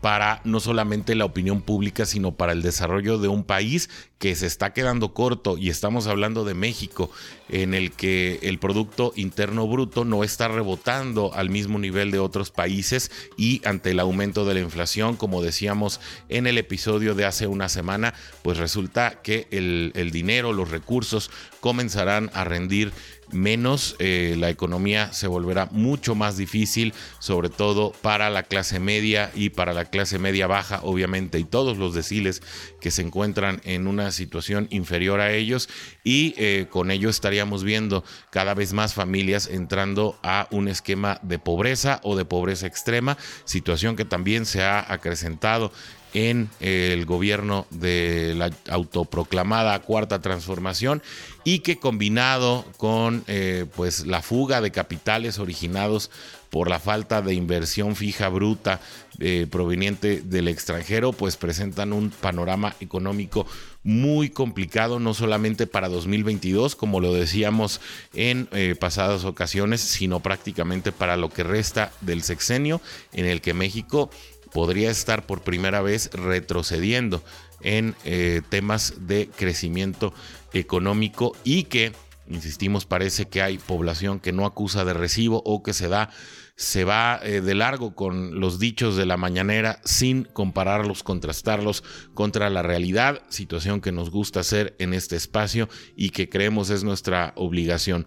para 0.01 0.41
no 0.43 0.59
solamente 0.59 1.15
la 1.15 1.25
opinión 1.25 1.61
pública, 1.61 2.05
sino 2.05 2.33
para 2.33 2.51
el 2.51 2.63
desarrollo 2.63 3.19
de 3.19 3.27
un 3.27 3.43
país 3.43 3.89
que 4.17 4.35
se 4.35 4.47
está 4.47 4.73
quedando 4.73 5.13
corto. 5.13 5.57
Y 5.57 5.69
estamos 5.69 6.07
hablando 6.07 6.43
de 6.43 6.55
México, 6.55 7.11
en 7.49 7.73
el 7.73 7.91
que 7.91 8.39
el 8.41 8.57
Producto 8.59 9.13
Interno 9.15 9.67
Bruto 9.67 10.03
no 10.03 10.23
está 10.23 10.47
rebotando 10.47 11.33
al 11.33 11.49
mismo 11.49 11.77
nivel 11.79 12.11
de 12.11 12.19
otros 12.19 12.49
países 12.49 13.11
y 13.37 13.61
ante 13.63 13.91
el 13.91 13.99
aumento 13.99 14.45
de 14.45 14.55
la 14.55 14.59
inflación, 14.59 15.15
como 15.15 15.41
decíamos 15.41 15.99
en 16.29 16.47
el 16.47 16.57
episodio 16.57 17.13
de 17.13 17.25
hace 17.25 17.45
una 17.47 17.69
semana, 17.69 18.13
pues 18.41 18.57
resulta 18.57 19.21
que 19.21 19.47
el, 19.51 19.91
el 19.95 20.11
dinero, 20.11 20.51
los 20.51 20.71
recursos 20.71 21.29
comenzarán 21.59 22.31
a 22.33 22.43
rendir 22.43 22.91
menos, 23.31 23.95
eh, 23.99 24.35
la 24.37 24.49
economía 24.49 25.13
se 25.13 25.27
volverá 25.27 25.67
mucho 25.71 26.15
más 26.15 26.37
difícil, 26.37 26.93
sobre 27.19 27.49
todo 27.49 27.91
para 28.01 28.29
la 28.29 28.43
clase 28.43 28.79
media 28.79 29.31
y 29.33 29.49
para 29.49 29.73
la 29.73 29.85
clase 29.85 30.19
media 30.19 30.47
baja, 30.47 30.81
obviamente, 30.83 31.39
y 31.39 31.43
todos 31.43 31.77
los 31.77 31.93
deciles 31.93 32.41
que 32.79 32.91
se 32.91 33.01
encuentran 33.01 33.61
en 33.63 33.87
una 33.87 34.11
situación 34.11 34.67
inferior 34.69 35.19
a 35.19 35.31
ellos. 35.31 35.69
Y 36.03 36.33
eh, 36.37 36.67
con 36.69 36.91
ello 36.91 37.09
estaríamos 37.09 37.63
viendo 37.63 38.03
cada 38.29 38.53
vez 38.53 38.73
más 38.73 38.93
familias 38.93 39.47
entrando 39.47 40.19
a 40.23 40.47
un 40.51 40.67
esquema 40.67 41.19
de 41.21 41.39
pobreza 41.39 41.99
o 42.03 42.15
de 42.15 42.25
pobreza 42.25 42.67
extrema, 42.67 43.17
situación 43.45 43.95
que 43.95 44.05
también 44.05 44.45
se 44.45 44.63
ha 44.63 44.91
acrecentado 44.91 45.71
en 46.13 46.49
el 46.59 47.05
gobierno 47.05 47.65
de 47.69 48.33
la 48.35 48.51
autoproclamada 48.69 49.79
cuarta 49.79 50.21
transformación 50.21 51.01
y 51.43 51.59
que 51.59 51.77
combinado 51.77 52.65
con 52.77 53.23
eh, 53.27 53.65
pues 53.75 54.05
la 54.05 54.21
fuga 54.21 54.61
de 54.61 54.71
capitales 54.71 55.39
originados 55.39 56.11
por 56.51 56.69
la 56.69 56.79
falta 56.79 57.21
de 57.21 57.33
inversión 57.33 57.95
fija 57.95 58.27
bruta 58.27 58.81
eh, 59.19 59.47
proveniente 59.49 60.21
del 60.21 60.49
extranjero, 60.49 61.13
pues 61.13 61.37
presentan 61.37 61.93
un 61.93 62.09
panorama 62.09 62.75
económico 62.81 63.47
muy 63.83 64.29
complicado, 64.29 64.99
no 64.99 65.13
solamente 65.13 65.65
para 65.65 65.87
2022, 65.87 66.75
como 66.75 66.99
lo 66.99 67.13
decíamos 67.13 67.79
en 68.13 68.49
eh, 68.51 68.75
pasadas 68.77 69.23
ocasiones, 69.23 69.79
sino 69.79 70.19
prácticamente 70.19 70.91
para 70.91 71.15
lo 71.15 71.29
que 71.29 71.43
resta 71.43 71.93
del 72.01 72.21
sexenio 72.21 72.81
en 73.13 73.25
el 73.25 73.39
que 73.39 73.53
México 73.53 74.11
podría 74.51 74.91
estar 74.91 75.25
por 75.25 75.41
primera 75.41 75.81
vez 75.81 76.09
retrocediendo 76.13 77.23
en 77.61 77.95
eh, 78.05 78.41
temas 78.49 79.07
de 79.07 79.29
crecimiento 79.35 80.13
económico 80.53 81.35
y 81.43 81.63
que, 81.63 81.93
insistimos, 82.27 82.85
parece 82.85 83.27
que 83.27 83.41
hay 83.41 83.57
población 83.57 84.19
que 84.19 84.31
no 84.31 84.45
acusa 84.45 84.85
de 84.85 84.93
recibo 84.93 85.41
o 85.45 85.63
que 85.63 85.73
se 85.73 85.87
da 85.87 86.09
se 86.57 86.83
va 86.83 87.19
eh, 87.23 87.41
de 87.41 87.55
largo 87.55 87.95
con 87.95 88.39
los 88.39 88.59
dichos 88.59 88.95
de 88.95 89.07
la 89.07 89.17
mañanera 89.17 89.79
sin 89.83 90.25
compararlos, 90.25 91.01
contrastarlos 91.01 91.83
contra 92.13 92.51
la 92.51 92.61
realidad, 92.61 93.23
situación 93.29 93.81
que 93.81 93.91
nos 93.91 94.11
gusta 94.11 94.41
hacer 94.41 94.75
en 94.77 94.93
este 94.93 95.15
espacio 95.15 95.69
y 95.95 96.11
que 96.11 96.29
creemos 96.29 96.69
es 96.69 96.83
nuestra 96.83 97.33
obligación. 97.35 98.05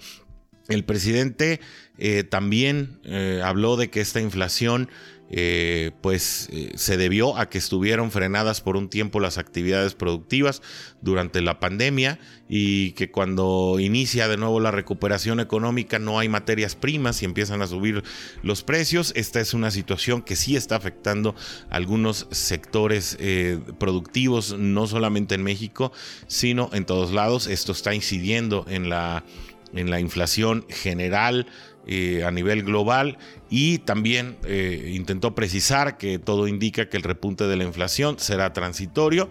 El 0.69 0.85
presidente 0.85 1.61
eh, 1.99 2.23
también 2.23 3.01
habló 3.43 3.77
de 3.77 3.91
que 3.91 4.01
esta 4.01 4.21
inflación 4.21 4.89
eh, 5.31 5.93
pues 6.03 6.49
eh, 6.53 6.73
se 6.77 6.99
debió 6.99 7.39
a 7.39 7.49
que 7.49 7.57
estuvieron 7.57 8.11
frenadas 8.11 8.61
por 8.61 8.77
un 8.77 8.91
tiempo 8.91 9.21
las 9.21 9.39
actividades 9.39 9.95
productivas 9.95 10.61
durante 11.01 11.41
la 11.41 11.61
pandemia 11.61 12.19
y 12.47 12.93
que 12.93 13.11
cuando 13.11 13.79
inicia 13.81 14.29
de 14.29 14.37
nuevo 14.37 14.61
la 14.61 14.71
recuperación 14.71 15.41
económica 15.41 15.99
no 15.99 16.19
hay 16.19 16.29
materias 16.29 16.77
primas 16.77 17.23
y 17.23 17.25
empiezan 17.25 17.63
a 17.63 17.67
subir 17.67 18.05
los 18.43 18.63
precios. 18.63 19.13
Esta 19.17 19.41
es 19.41 19.55
una 19.55 19.71
situación 19.71 20.23
que 20.23 20.37
sí 20.37 20.57
está 20.57 20.77
afectando 20.77 21.35
algunos 21.71 22.27
sectores 22.31 23.17
eh, 23.19 23.59
productivos, 23.79 24.57
no 24.59 24.87
solamente 24.87 25.35
en 25.35 25.43
México, 25.43 25.91
sino 26.27 26.69
en 26.75 26.85
todos 26.85 27.13
lados. 27.13 27.47
Esto 27.47 27.73
está 27.73 27.95
incidiendo 27.95 28.67
en 28.69 28.91
la, 28.91 29.25
en 29.73 29.91
la 29.91 30.01
inflación 30.01 30.67
general 30.69 31.47
a 31.87 32.31
nivel 32.31 32.63
global 32.63 33.19
y 33.51 33.79
también 33.79 34.37
intentó 34.47 35.35
precisar 35.35 35.99
que 35.99 36.19
todo 36.19 36.49
indica 36.49 36.89
que 36.89 36.97
el 36.97 37.03
repunte 37.03 37.45
de 37.45 37.57
la 37.57 37.65
inflación 37.65 38.19
será 38.19 38.53
transitorio 38.53 39.29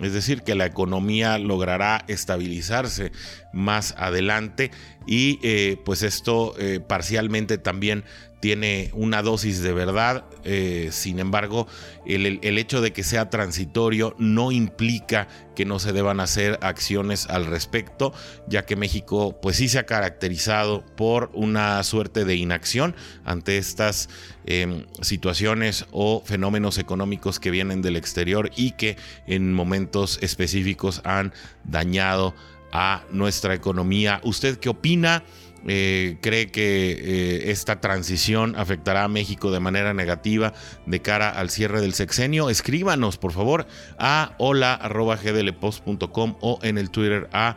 es 0.00 0.12
decir, 0.12 0.42
que 0.42 0.54
la 0.54 0.66
economía 0.66 1.38
logrará 1.38 2.04
estabilizarse 2.06 3.12
más 3.52 3.94
adelante 3.96 4.70
y 5.06 5.38
eh, 5.42 5.78
pues 5.84 6.02
esto 6.02 6.54
eh, 6.58 6.80
parcialmente 6.86 7.56
también 7.56 8.04
tiene 8.46 8.90
una 8.92 9.22
dosis 9.22 9.60
de 9.60 9.72
verdad. 9.72 10.24
Eh, 10.44 10.90
sin 10.92 11.18
embargo, 11.18 11.66
el, 12.06 12.38
hecho 12.58 12.80
de 12.80 12.92
que 12.92 13.02
sea 13.02 13.28
transitorio 13.28 14.14
no 14.20 14.52
implica 14.52 15.26
que 15.56 15.64
no 15.64 15.80
se 15.80 15.92
deban 15.92 16.20
hacer 16.20 16.56
acciones 16.62 17.26
al 17.26 17.46
respecto, 17.46 18.12
ya 18.46 18.64
que 18.64 18.76
México 18.76 19.36
pues 19.42 19.56
sí 19.56 19.68
se 19.68 19.80
ha 19.80 19.86
caracterizado 19.86 20.86
por 20.94 21.32
una 21.34 21.82
suerte 21.82 22.24
de 22.24 22.36
inacción 22.36 22.94
ante 23.24 23.58
estas 23.58 24.08
em, 24.44 24.86
situaciones 25.00 25.86
o 25.90 26.22
fenómenos 26.24 26.78
económicos 26.78 27.40
que 27.40 27.50
vienen 27.50 27.82
del 27.82 27.96
exterior 27.96 28.52
y 28.54 28.70
que 28.76 28.96
en 29.26 29.52
momentos 29.52 30.20
específicos 30.22 31.00
han 31.02 31.34
dañado 31.64 32.32
a 32.70 33.02
nuestra 33.10 33.54
economía. 33.54 34.20
¿Usted 34.22 34.58
qué 34.58 34.68
opina? 34.68 35.24
Eh, 35.68 36.18
cree 36.20 36.46
que 36.46 36.92
eh, 36.92 37.50
esta 37.50 37.80
transición 37.80 38.54
afectará 38.56 39.02
a 39.04 39.08
México 39.08 39.50
de 39.50 39.58
manera 39.58 39.94
negativa 39.94 40.52
de 40.86 41.02
cara 41.02 41.30
al 41.30 41.50
cierre 41.50 41.80
del 41.80 41.92
sexenio, 41.92 42.50
escríbanos 42.50 43.18
por 43.18 43.32
favor 43.32 43.66
a 43.98 44.36
hola.gdlpost.com 44.38 46.36
o 46.40 46.60
en 46.62 46.78
el 46.78 46.90
Twitter 46.90 47.28
a 47.32 47.56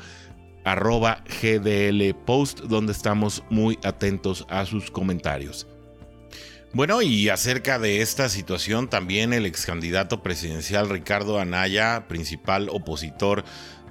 arroba 0.65 1.23
gdlpost 1.41 2.61
donde 2.61 2.93
estamos 2.93 3.43
muy 3.49 3.77
atentos 3.83 4.45
a 4.49 4.65
sus 4.65 4.89
comentarios. 4.89 5.67
Bueno, 6.71 7.01
y 7.01 7.29
acerca 7.29 7.79
de 7.79 8.01
esta 8.01 8.29
situación 8.29 8.89
también 8.89 9.33
el 9.33 9.47
ex 9.47 9.65
candidato 9.65 10.21
presidencial 10.21 10.87
Ricardo 10.87 11.39
Anaya, 11.39 12.07
principal 12.07 12.69
opositor 12.69 13.43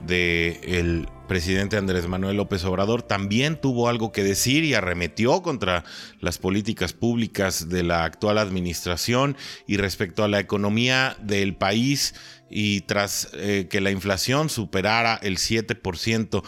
del 0.07 1.09
presidente 1.29 1.77
Andrés 1.77 2.09
Manuel 2.09 2.37
López 2.37 2.65
Obrador 2.65 3.03
también 3.03 3.61
tuvo 3.61 3.89
algo 3.89 4.13
que 4.13 4.25
decir 4.25 4.65
y 4.65 4.75
arremetió 4.75 5.43
contra 5.43 5.85
las 6.21 6.39
políticas 6.39 6.93
públicas 6.93 7.69
de 7.69 7.83
la 7.83 8.05
actual 8.05 8.39
administración 8.39 9.37
y 9.67 9.77
respecto 9.77 10.25
a 10.25 10.29
la 10.29 10.41
economía 10.41 11.17
del 11.21 11.55
país 11.55 12.15
y 12.51 12.81
tras 12.83 13.29
eh, 13.35 13.67
que 13.71 13.81
la 13.81 13.91
inflación 13.91 14.49
superara 14.49 15.19
el 15.23 15.37
7%, 15.37 16.43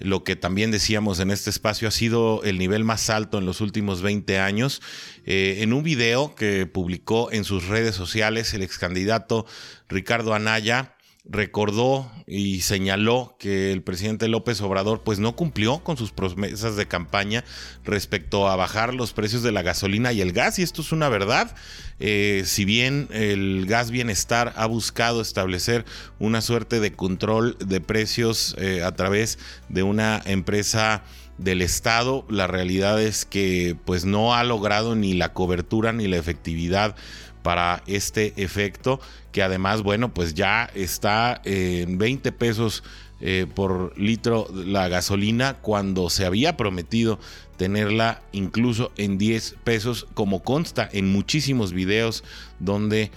lo 0.00 0.24
que 0.24 0.34
también 0.34 0.72
decíamos 0.72 1.20
en 1.20 1.30
este 1.30 1.50
espacio 1.50 1.86
ha 1.86 1.92
sido 1.92 2.42
el 2.42 2.58
nivel 2.58 2.82
más 2.82 3.10
alto 3.10 3.38
en 3.38 3.46
los 3.46 3.60
últimos 3.60 4.02
20 4.02 4.40
años. 4.40 4.82
Eh, 5.24 5.58
en 5.60 5.72
un 5.72 5.84
video 5.84 6.34
que 6.34 6.66
publicó 6.66 7.30
en 7.30 7.44
sus 7.44 7.68
redes 7.68 7.94
sociales 7.94 8.52
el 8.54 8.62
ex 8.62 8.78
candidato 8.78 9.46
Ricardo 9.88 10.34
Anaya, 10.34 10.93
recordó 11.26 12.10
y 12.26 12.60
señaló 12.60 13.36
que 13.38 13.72
el 13.72 13.82
presidente 13.82 14.28
López 14.28 14.60
Obrador 14.60 15.02
pues 15.02 15.18
no 15.18 15.34
cumplió 15.34 15.78
con 15.78 15.96
sus 15.96 16.12
promesas 16.12 16.76
de 16.76 16.86
campaña 16.86 17.44
respecto 17.82 18.48
a 18.48 18.56
bajar 18.56 18.92
los 18.92 19.14
precios 19.14 19.42
de 19.42 19.52
la 19.52 19.62
gasolina 19.62 20.12
y 20.12 20.20
el 20.20 20.32
gas 20.32 20.58
y 20.58 20.62
esto 20.62 20.82
es 20.82 20.92
una 20.92 21.08
verdad. 21.08 21.54
Eh, 21.98 22.42
si 22.44 22.66
bien 22.66 23.08
el 23.10 23.64
gas 23.66 23.90
bienestar 23.90 24.52
ha 24.56 24.66
buscado 24.66 25.22
establecer 25.22 25.86
una 26.18 26.42
suerte 26.42 26.80
de 26.80 26.92
control 26.92 27.56
de 27.58 27.80
precios 27.80 28.54
eh, 28.58 28.82
a 28.82 28.94
través 28.94 29.38
de 29.70 29.82
una 29.82 30.20
empresa 30.26 31.04
del 31.38 31.62
Estado, 31.62 32.26
la 32.28 32.46
realidad 32.46 33.00
es 33.02 33.24
que 33.24 33.76
pues 33.84 34.04
no 34.04 34.34
ha 34.34 34.44
logrado 34.44 34.94
ni 34.94 35.14
la 35.14 35.32
cobertura 35.32 35.92
ni 35.92 36.06
la 36.06 36.16
efectividad 36.16 36.96
para 37.44 37.82
este 37.86 38.32
efecto, 38.42 39.00
que 39.30 39.42
además, 39.42 39.82
bueno, 39.82 40.14
pues 40.14 40.32
ya 40.32 40.70
está 40.74 41.42
en 41.44 41.98
20 41.98 42.32
pesos 42.32 42.82
eh, 43.20 43.46
por 43.54 43.96
litro 43.98 44.48
la 44.52 44.88
gasolina 44.88 45.58
cuando 45.60 46.08
se 46.08 46.24
había 46.24 46.56
prometido 46.56 47.20
tenerla 47.58 48.22
incluso 48.32 48.92
en 48.96 49.18
10 49.18 49.56
pesos, 49.62 50.06
como 50.14 50.42
consta 50.42 50.88
en 50.90 51.12
muchísimos 51.12 51.74
videos 51.74 52.24
donde 52.60 53.10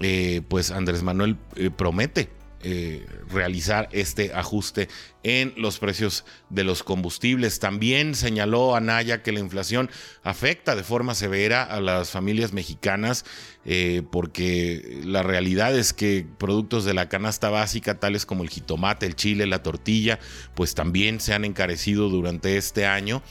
eh, 0.00 0.42
pues 0.46 0.70
Andrés 0.70 1.02
Manuel 1.02 1.38
eh, 1.56 1.70
promete 1.70 2.28
eh, 2.62 3.06
realizar 3.30 3.88
este 3.92 4.34
ajuste 4.34 4.88
en 5.22 5.54
los 5.56 5.78
precios 5.78 6.24
de 6.50 6.64
los 6.64 6.82
combustibles. 6.82 7.58
También 7.58 8.14
señaló 8.14 8.76
Anaya 8.76 9.22
que 9.22 9.32
la 9.32 9.40
inflación 9.40 9.90
afecta 10.22 10.76
de 10.76 10.82
forma 10.82 11.14
severa 11.14 11.62
a 11.62 11.80
las 11.80 12.10
familias 12.10 12.52
mexicanas 12.52 13.24
eh, 13.64 14.02
porque 14.10 15.00
la 15.04 15.22
realidad 15.22 15.76
es 15.76 15.92
que 15.92 16.26
productos 16.38 16.84
de 16.84 16.94
la 16.94 17.08
canasta 17.08 17.50
básica 17.50 18.00
tales 18.00 18.24
como 18.24 18.42
el 18.42 18.48
jitomate, 18.48 19.06
el 19.06 19.16
chile, 19.16 19.46
la 19.46 19.62
tortilla, 19.62 20.18
pues 20.54 20.74
también 20.74 21.20
se 21.20 21.34
han 21.34 21.44
encarecido 21.44 22.08
durante 22.08 22.56
este 22.56 22.86
año. 22.86 23.22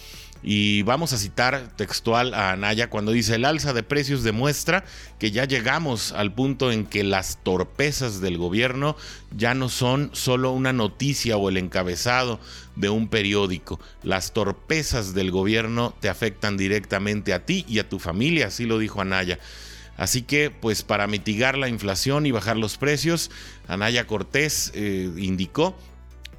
Y 0.42 0.84
vamos 0.84 1.12
a 1.12 1.18
citar 1.18 1.70
textual 1.76 2.34
a 2.34 2.52
Anaya 2.52 2.90
cuando 2.90 3.12
dice, 3.12 3.36
el 3.36 3.46
alza 3.46 3.74
de 3.74 3.84
precios 3.84 4.24
demuestra 4.24 4.86
que 5.20 5.32
ya 5.32 5.44
llegamos 5.46 6.14
al 6.14 6.34
punto 6.34 6.72
en 6.72 6.86
que 6.86 7.04
las 7.04 7.40
torpezas 7.44 8.22
del 8.22 8.38
gobierno 8.38 8.96
ya 9.36 9.54
no 9.54 9.68
son 9.68 10.12
solo 10.14 10.52
una 10.52 10.72
noticia 10.72 11.36
o 11.36 11.50
el 11.50 11.58
encabezado 11.58 12.40
de 12.78 12.90
un 12.90 13.10
periódico. 13.10 13.80
Las 14.02 14.32
torpezas 14.32 15.14
del 15.14 15.32
gobierno 15.32 15.94
te 16.00 16.08
afectan 16.08 16.56
directamente 16.56 17.34
a 17.34 17.46
ti 17.46 17.66
y 17.68 17.80
a 17.80 17.90
tu 17.90 18.00
familia, 18.00 18.48
así 18.48 18.66
lo 18.66 18.80
dijo 18.80 19.02
Anaya. 19.02 19.40
Así 19.98 20.22
que, 20.22 20.50
pues 20.50 20.84
para 20.84 21.08
mitigar 21.08 21.58
la 21.58 21.68
inflación 21.68 22.26
y 22.26 22.32
bajar 22.32 22.56
los 22.56 22.78
precios, 22.78 23.30
Anaya 23.68 24.08
Cortés 24.08 24.72
eh, 24.74 25.12
indicó 25.18 25.76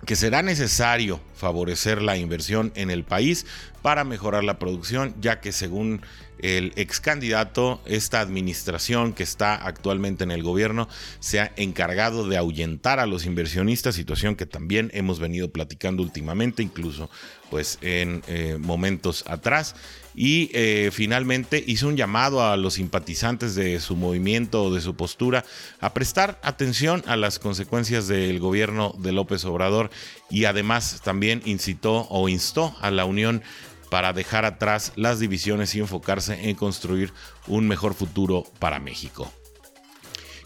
que 0.06 0.16
será 0.16 0.42
necesario 0.42 1.20
favorecer 1.34 2.02
la 2.02 2.16
inversión 2.16 2.72
en 2.74 2.90
el 2.90 3.04
país 3.04 3.46
para 3.82 4.04
mejorar 4.04 4.44
la 4.44 4.58
producción, 4.58 5.14
ya 5.20 5.40
que 5.40 5.52
según 5.52 6.02
el 6.42 6.72
ex 6.76 7.00
candidato, 7.00 7.82
esta 7.84 8.20
administración 8.20 9.12
que 9.12 9.22
está 9.22 9.54
actualmente 9.54 10.24
en 10.24 10.30
el 10.30 10.42
gobierno 10.42 10.88
se 11.18 11.40
ha 11.40 11.52
encargado 11.56 12.26
de 12.26 12.38
ahuyentar 12.38 12.98
a 12.98 13.06
los 13.06 13.26
inversionistas, 13.26 13.94
situación 13.94 14.36
que 14.36 14.46
también 14.46 14.90
hemos 14.94 15.20
venido 15.20 15.50
platicando 15.50 16.02
últimamente, 16.02 16.62
incluso 16.62 17.10
pues 17.50 17.78
en 17.82 18.22
eh, 18.26 18.56
momentos 18.58 19.24
atrás. 19.26 19.74
Y 20.22 20.50
eh, 20.52 20.90
finalmente 20.92 21.64
hizo 21.66 21.88
un 21.88 21.96
llamado 21.96 22.44
a 22.44 22.58
los 22.58 22.74
simpatizantes 22.74 23.54
de 23.54 23.80
su 23.80 23.96
movimiento 23.96 24.64
o 24.64 24.70
de 24.70 24.82
su 24.82 24.94
postura 24.94 25.46
a 25.80 25.94
prestar 25.94 26.38
atención 26.42 27.02
a 27.06 27.16
las 27.16 27.38
consecuencias 27.38 28.06
del 28.06 28.38
gobierno 28.38 28.94
de 28.98 29.12
López 29.12 29.46
Obrador 29.46 29.88
y 30.28 30.44
además 30.44 31.00
también 31.02 31.40
incitó 31.46 32.06
o 32.10 32.28
instó 32.28 32.76
a 32.82 32.90
la 32.90 33.06
Unión 33.06 33.40
para 33.88 34.12
dejar 34.12 34.44
atrás 34.44 34.92
las 34.94 35.20
divisiones 35.20 35.74
y 35.74 35.78
enfocarse 35.78 36.50
en 36.50 36.54
construir 36.54 37.14
un 37.46 37.66
mejor 37.66 37.94
futuro 37.94 38.44
para 38.58 38.78
México. 38.78 39.32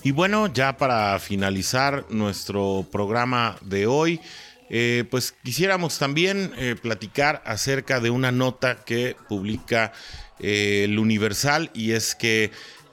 Y 0.04 0.12
bueno, 0.12 0.46
ya 0.46 0.76
para 0.76 1.18
finalizar 1.18 2.06
nuestro 2.10 2.86
programa 2.92 3.56
de 3.60 3.88
hoy, 3.88 4.20
eh, 4.70 5.04
pues 5.10 5.34
quisiéramos 5.42 5.98
también 5.98 6.52
eh, 6.56 6.76
platicar 6.80 7.42
acerca 7.44 8.00
de 8.00 8.10
una 8.10 8.32
nota 8.32 8.76
que 8.84 9.16
publica 9.28 9.92
eh, 10.40 10.84
el 10.84 10.98
Universal 10.98 11.70
y 11.74 11.92
es 11.92 12.14
que 12.14 12.50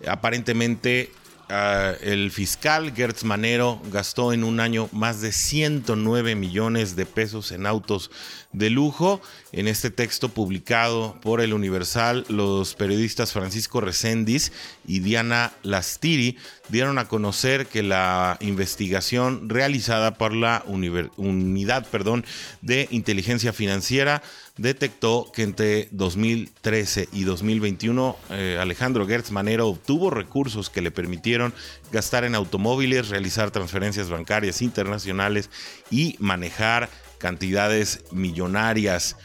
aparentemente 0.07 1.11
ah, 1.51 1.93
el 2.01 2.31
fiscal 2.31 2.93
Gertz 2.95 3.23
Manero 3.23 3.81
gastó 3.91 4.33
en 4.33 4.43
un 4.43 4.59
año 4.59 4.89
más 4.91 5.21
de 5.21 5.31
109 5.31 6.35
millones 6.35 6.95
de 6.95 7.05
pesos 7.05 7.51
en 7.51 7.65
autos 7.65 8.09
de 8.53 8.69
lujo. 8.69 9.21
En 9.51 9.67
este 9.67 9.91
texto 9.91 10.29
publicado 10.29 11.19
por 11.21 11.41
el 11.41 11.53
Universal, 11.53 12.25
los 12.29 12.75
periodistas 12.75 13.33
Francisco 13.33 13.81
Recendis 13.81 14.51
y 14.87 14.99
Diana 14.99 15.53
Lastiri 15.63 16.37
dieron 16.69 16.97
a 16.97 17.07
conocer 17.07 17.67
que 17.67 17.83
la 17.83 18.37
investigación 18.39 19.49
realizada 19.49 20.15
por 20.15 20.33
la 20.33 20.63
Unidad 20.65 21.85
perdón, 21.87 22.25
de 22.61 22.87
Inteligencia 22.91 23.53
Financiera 23.53 24.23
detectó 24.57 25.31
que 25.33 25.43
entre 25.43 25.87
2013 25.91 27.09
y 27.13 27.23
2021 27.23 28.17
eh, 28.29 28.57
Alejandro 28.59 29.07
Gertz 29.07 29.31
Manero 29.31 29.67
obtuvo 29.67 30.09
recursos 30.09 30.69
que 30.69 30.81
le 30.81 30.91
permitieron 30.91 31.53
gastar 31.91 32.25
en 32.25 32.35
automóviles, 32.35 33.09
realizar 33.09 33.51
transferencias 33.51 34.09
bancarias 34.09 34.61
internacionales 34.61 35.49
y 35.89 36.15
manejar 36.19 36.89
cantidades 37.17 38.03
millonarias. 38.11 39.15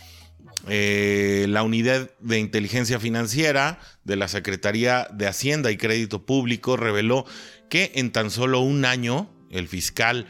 Eh, 0.68 1.46
la 1.48 1.62
unidad 1.62 2.10
de 2.20 2.38
inteligencia 2.38 2.98
financiera 2.98 3.78
de 4.04 4.16
la 4.16 4.28
Secretaría 4.28 5.08
de 5.12 5.26
Hacienda 5.26 5.70
y 5.70 5.76
Crédito 5.76 6.26
Público 6.26 6.76
reveló 6.76 7.24
que 7.68 7.92
en 7.94 8.10
tan 8.10 8.30
solo 8.30 8.60
un 8.60 8.84
año 8.84 9.30
el 9.50 9.68
fiscal 9.68 10.26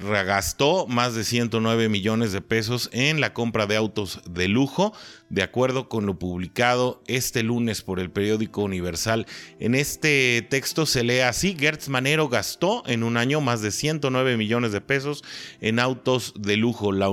gastó 0.00 0.86
más 0.86 1.14
de 1.14 1.24
109 1.24 1.88
millones 1.88 2.32
de 2.32 2.40
pesos 2.40 2.88
en 2.92 3.20
la 3.20 3.32
compra 3.34 3.66
de 3.66 3.76
autos 3.76 4.20
de 4.28 4.48
lujo, 4.48 4.92
de 5.28 5.42
acuerdo 5.42 5.88
con 5.88 6.06
lo 6.06 6.18
publicado 6.18 7.02
este 7.06 7.42
lunes 7.42 7.82
por 7.82 8.00
el 8.00 8.10
periódico 8.10 8.62
Universal. 8.62 9.26
En 9.58 9.74
este 9.74 10.46
texto 10.48 10.86
se 10.86 11.04
lee 11.04 11.20
así, 11.20 11.56
Gertz 11.58 11.88
Manero 11.88 12.28
gastó 12.28 12.82
en 12.86 13.02
un 13.02 13.16
año 13.16 13.40
más 13.40 13.60
de 13.62 13.70
109 13.70 14.36
millones 14.36 14.72
de 14.72 14.80
pesos 14.80 15.24
en 15.60 15.78
autos 15.78 16.34
de 16.38 16.56
lujo. 16.56 16.92
La, 16.92 17.08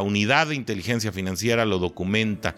unidad 0.00 0.48
de 0.48 0.54
inteligencia 0.54 1.12
financiera 1.12 1.64
lo 1.64 1.78
documenta 1.78 2.54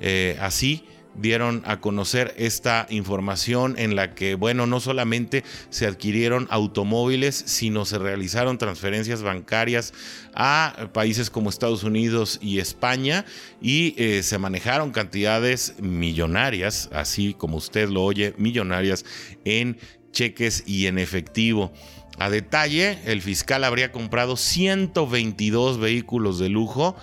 eh, 0.00 0.36
así 0.40 0.84
dieron 1.14 1.62
a 1.66 1.80
conocer 1.80 2.34
esta 2.36 2.86
información 2.90 3.74
en 3.78 3.96
la 3.96 4.14
que, 4.14 4.34
bueno, 4.34 4.66
no 4.66 4.80
solamente 4.80 5.44
se 5.70 5.86
adquirieron 5.86 6.46
automóviles, 6.50 7.34
sino 7.46 7.84
se 7.84 7.98
realizaron 7.98 8.58
transferencias 8.58 9.22
bancarias 9.22 9.92
a 10.34 10.88
países 10.92 11.30
como 11.30 11.50
Estados 11.50 11.84
Unidos 11.84 12.38
y 12.40 12.58
España 12.58 13.24
y 13.60 13.94
eh, 13.98 14.22
se 14.22 14.38
manejaron 14.38 14.90
cantidades 14.90 15.74
millonarias, 15.80 16.88
así 16.92 17.34
como 17.34 17.56
usted 17.56 17.88
lo 17.88 18.02
oye, 18.02 18.34
millonarias 18.38 19.04
en 19.44 19.78
cheques 20.12 20.64
y 20.66 20.86
en 20.86 20.98
efectivo. 20.98 21.72
A 22.18 22.30
detalle, 22.30 22.98
el 23.06 23.22
fiscal 23.22 23.64
habría 23.64 23.90
comprado 23.90 24.36
122 24.36 25.78
vehículos 25.78 26.38
de 26.38 26.50
lujo 26.50 26.96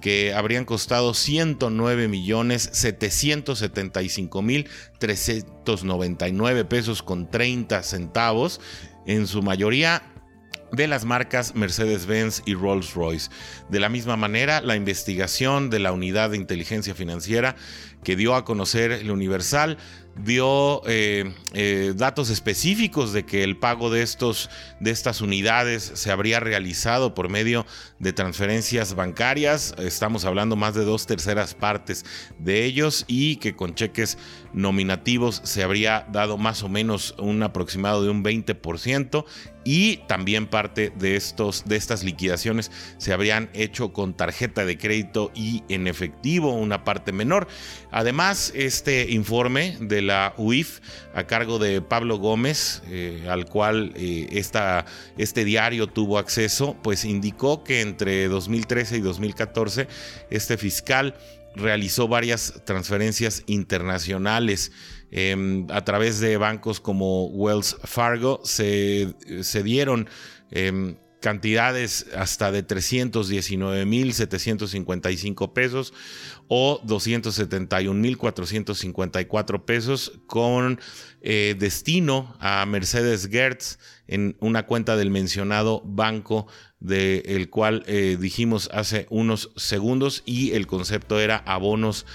que 0.00 0.32
habrían 0.34 0.64
costado 0.64 1.14
109 1.14 2.08
millones 2.08 2.68
775 2.72 4.42
mil 4.42 4.68
399 4.98 6.64
pesos 6.64 7.02
con 7.02 7.30
30 7.30 7.82
centavos, 7.82 8.60
en 9.06 9.26
su 9.26 9.42
mayoría 9.42 10.02
de 10.72 10.86
las 10.86 11.04
marcas 11.04 11.54
Mercedes-Benz 11.54 12.42
y 12.46 12.54
Rolls-Royce. 12.54 13.30
De 13.68 13.80
la 13.80 13.88
misma 13.88 14.16
manera, 14.16 14.60
la 14.60 14.76
investigación 14.76 15.70
de 15.70 15.80
la 15.80 15.92
unidad 15.92 16.30
de 16.30 16.36
inteligencia 16.36 16.94
financiera 16.94 17.56
que 18.04 18.16
dio 18.16 18.34
a 18.34 18.44
conocer 18.44 18.92
el 18.92 19.10
Universal 19.10 19.78
dio 20.24 20.82
eh, 20.86 21.32
eh, 21.52 21.92
datos 21.96 22.30
específicos 22.30 23.12
de 23.12 23.24
que 23.24 23.42
el 23.42 23.56
pago 23.56 23.90
de, 23.90 24.02
estos, 24.02 24.50
de 24.78 24.90
estas 24.90 25.20
unidades 25.20 25.90
se 25.94 26.10
habría 26.10 26.40
realizado 26.40 27.14
por 27.14 27.28
medio 27.28 27.66
de 27.98 28.12
transferencias 28.12 28.94
bancarias. 28.94 29.74
Estamos 29.78 30.24
hablando 30.24 30.56
más 30.56 30.74
de 30.74 30.84
dos 30.84 31.06
terceras 31.06 31.54
partes 31.54 32.04
de 32.38 32.64
ellos 32.64 33.04
y 33.08 33.36
que 33.36 33.56
con 33.56 33.74
cheques 33.74 34.18
nominativos 34.52 35.40
se 35.44 35.62
habría 35.62 36.06
dado 36.10 36.36
más 36.38 36.62
o 36.62 36.68
menos 36.68 37.14
un 37.18 37.42
aproximado 37.42 38.02
de 38.02 38.10
un 38.10 38.24
20% 38.24 39.24
y 39.64 39.98
también 40.08 40.46
parte 40.46 40.90
de, 40.96 41.16
estos, 41.16 41.64
de 41.66 41.76
estas 41.76 42.02
liquidaciones 42.02 42.70
se 42.98 43.12
habrían 43.12 43.50
hecho 43.52 43.92
con 43.92 44.14
tarjeta 44.14 44.64
de 44.64 44.78
crédito 44.78 45.30
y 45.34 45.62
en 45.68 45.86
efectivo, 45.86 46.54
una 46.54 46.84
parte 46.84 47.12
menor. 47.12 47.46
Además, 47.90 48.52
este 48.54 49.10
informe 49.10 49.76
de 49.80 50.02
la 50.02 50.09
UIF 50.36 50.80
a 51.14 51.24
cargo 51.24 51.58
de 51.58 51.80
Pablo 51.80 52.18
Gómez, 52.18 52.82
eh, 52.88 53.26
al 53.28 53.46
cual 53.46 53.92
eh, 53.96 54.28
este 55.16 55.44
diario 55.44 55.86
tuvo 55.86 56.18
acceso, 56.18 56.76
pues 56.82 57.04
indicó 57.04 57.64
que 57.64 57.80
entre 57.80 58.28
2013 58.28 58.98
y 58.98 59.00
2014 59.00 59.88
este 60.30 60.56
fiscal 60.56 61.14
realizó 61.54 62.08
varias 62.08 62.62
transferencias 62.64 63.42
internacionales. 63.46 64.72
Em, 65.12 65.66
a 65.70 65.84
través 65.84 66.20
de 66.20 66.36
bancos 66.36 66.78
como 66.78 67.26
Wells 67.26 67.76
Fargo 67.82 68.40
se, 68.44 69.12
se 69.42 69.64
dieron 69.64 70.08
em, 70.52 70.96
cantidades 71.20 72.06
hasta 72.16 72.50
de 72.50 72.66
319.755 72.66 75.52
pesos 75.52 75.94
o 76.48 76.80
271.454 76.82 79.64
pesos 79.64 80.18
con 80.26 80.80
eh, 81.22 81.54
destino 81.58 82.34
a 82.40 82.64
Mercedes 82.66 83.28
Gertz 83.30 83.78
en 84.08 84.36
una 84.40 84.66
cuenta 84.66 84.96
del 84.96 85.10
mencionado 85.10 85.82
banco 85.84 86.48
del 86.80 87.48
cual 87.50 87.84
eh, 87.86 88.16
dijimos 88.18 88.70
hace 88.72 89.06
unos 89.10 89.52
segundos 89.56 90.22
y 90.24 90.52
el 90.52 90.66
concepto 90.66 91.20
era 91.20 91.36
abonos 91.46 92.06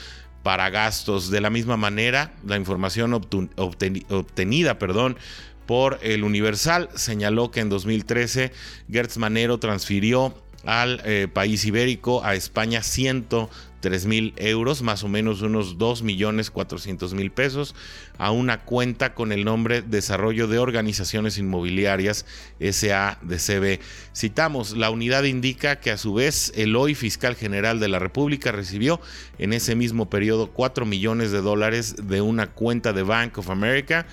para 0.46 0.70
gastos. 0.70 1.32
De 1.32 1.42
la 1.42 1.50
misma 1.50 1.78
manera, 1.78 2.32
la 2.46 2.58
información 2.58 3.14
obtenida, 3.14 4.78
perdón, 4.78 5.18
por 5.66 6.00
el 6.02 6.24
Universal 6.24 6.90
señaló 6.96 7.52
que 7.52 7.60
en 7.60 7.70
2013 7.70 8.52
Gertz 8.90 9.18
Manero 9.18 9.58
transfirió 9.60 10.34
al 10.66 11.02
eh, 11.06 11.28
país 11.32 11.64
ibérico, 11.66 12.24
a 12.24 12.34
España, 12.34 12.82
103 12.82 14.06
mil 14.08 14.34
euros, 14.38 14.82
más 14.82 15.04
o 15.04 15.08
menos 15.08 15.42
unos 15.42 15.78
2 15.78 16.02
millones 16.02 16.50
400 16.50 17.14
mil 17.14 17.32
pesos, 17.32 17.76
a 18.18 18.32
una 18.32 18.62
cuenta 18.62 19.14
con 19.14 19.32
el 19.32 19.46
nombre 19.46 19.84
Desarrollo 19.84 20.48
de 20.48 20.58
Organizaciones 20.58 21.38
Inmobiliarias 21.38 22.26
SADCB. 22.60 23.80
Citamos, 24.16 24.76
la 24.76 24.90
unidad 24.90 25.24
indica 25.24 25.80
que 25.80 25.92
a 25.92 25.98
su 25.98 26.16
vez 26.16 26.52
el 26.56 26.76
hoy 26.76 26.96
fiscal 26.96 27.36
general 27.36 27.80
de 27.80 27.90
la 27.90 28.00
República 28.00 28.52
recibió 28.52 29.00
en 29.38 29.54
ese 29.54 29.76
mismo 29.76 30.10
periodo 30.10 30.52
4 30.52 30.86
millones 30.86 31.32
de 31.32 31.42
dólares 31.42 31.96
de 32.08 32.22
una 32.22 32.48
cuenta 32.48 32.92
de 32.92 33.04
Bank 33.04 33.38
of 33.38 33.52
America 33.52 34.08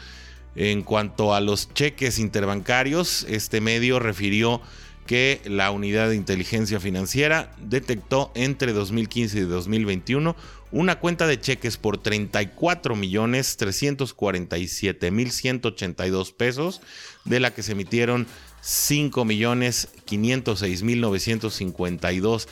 En 0.54 0.82
cuanto 0.82 1.34
a 1.34 1.40
los 1.40 1.72
cheques 1.72 2.18
interbancarios, 2.18 3.24
este 3.28 3.60
medio 3.60 3.98
refirió 3.98 4.60
que 5.08 5.40
la 5.46 5.70
unidad 5.70 6.10
de 6.10 6.16
inteligencia 6.16 6.80
financiera 6.80 7.50
detectó 7.62 8.30
entre 8.34 8.74
2015 8.74 9.38
y 9.38 9.40
2021 9.40 10.36
una 10.70 11.00
cuenta 11.00 11.26
de 11.26 11.40
cheques 11.40 11.78
por 11.78 11.96
34 11.96 12.94
millones 12.94 13.56
347 13.56 15.10
mil 15.10 15.30
182 15.30 16.32
pesos, 16.32 16.82
de 17.24 17.40
la 17.40 17.54
que 17.54 17.62
se 17.62 17.72
emitieron 17.72 18.26
5 18.60 19.24
millones 19.24 19.88
506 20.04 20.82
mil 20.82 21.00
952 21.00 22.46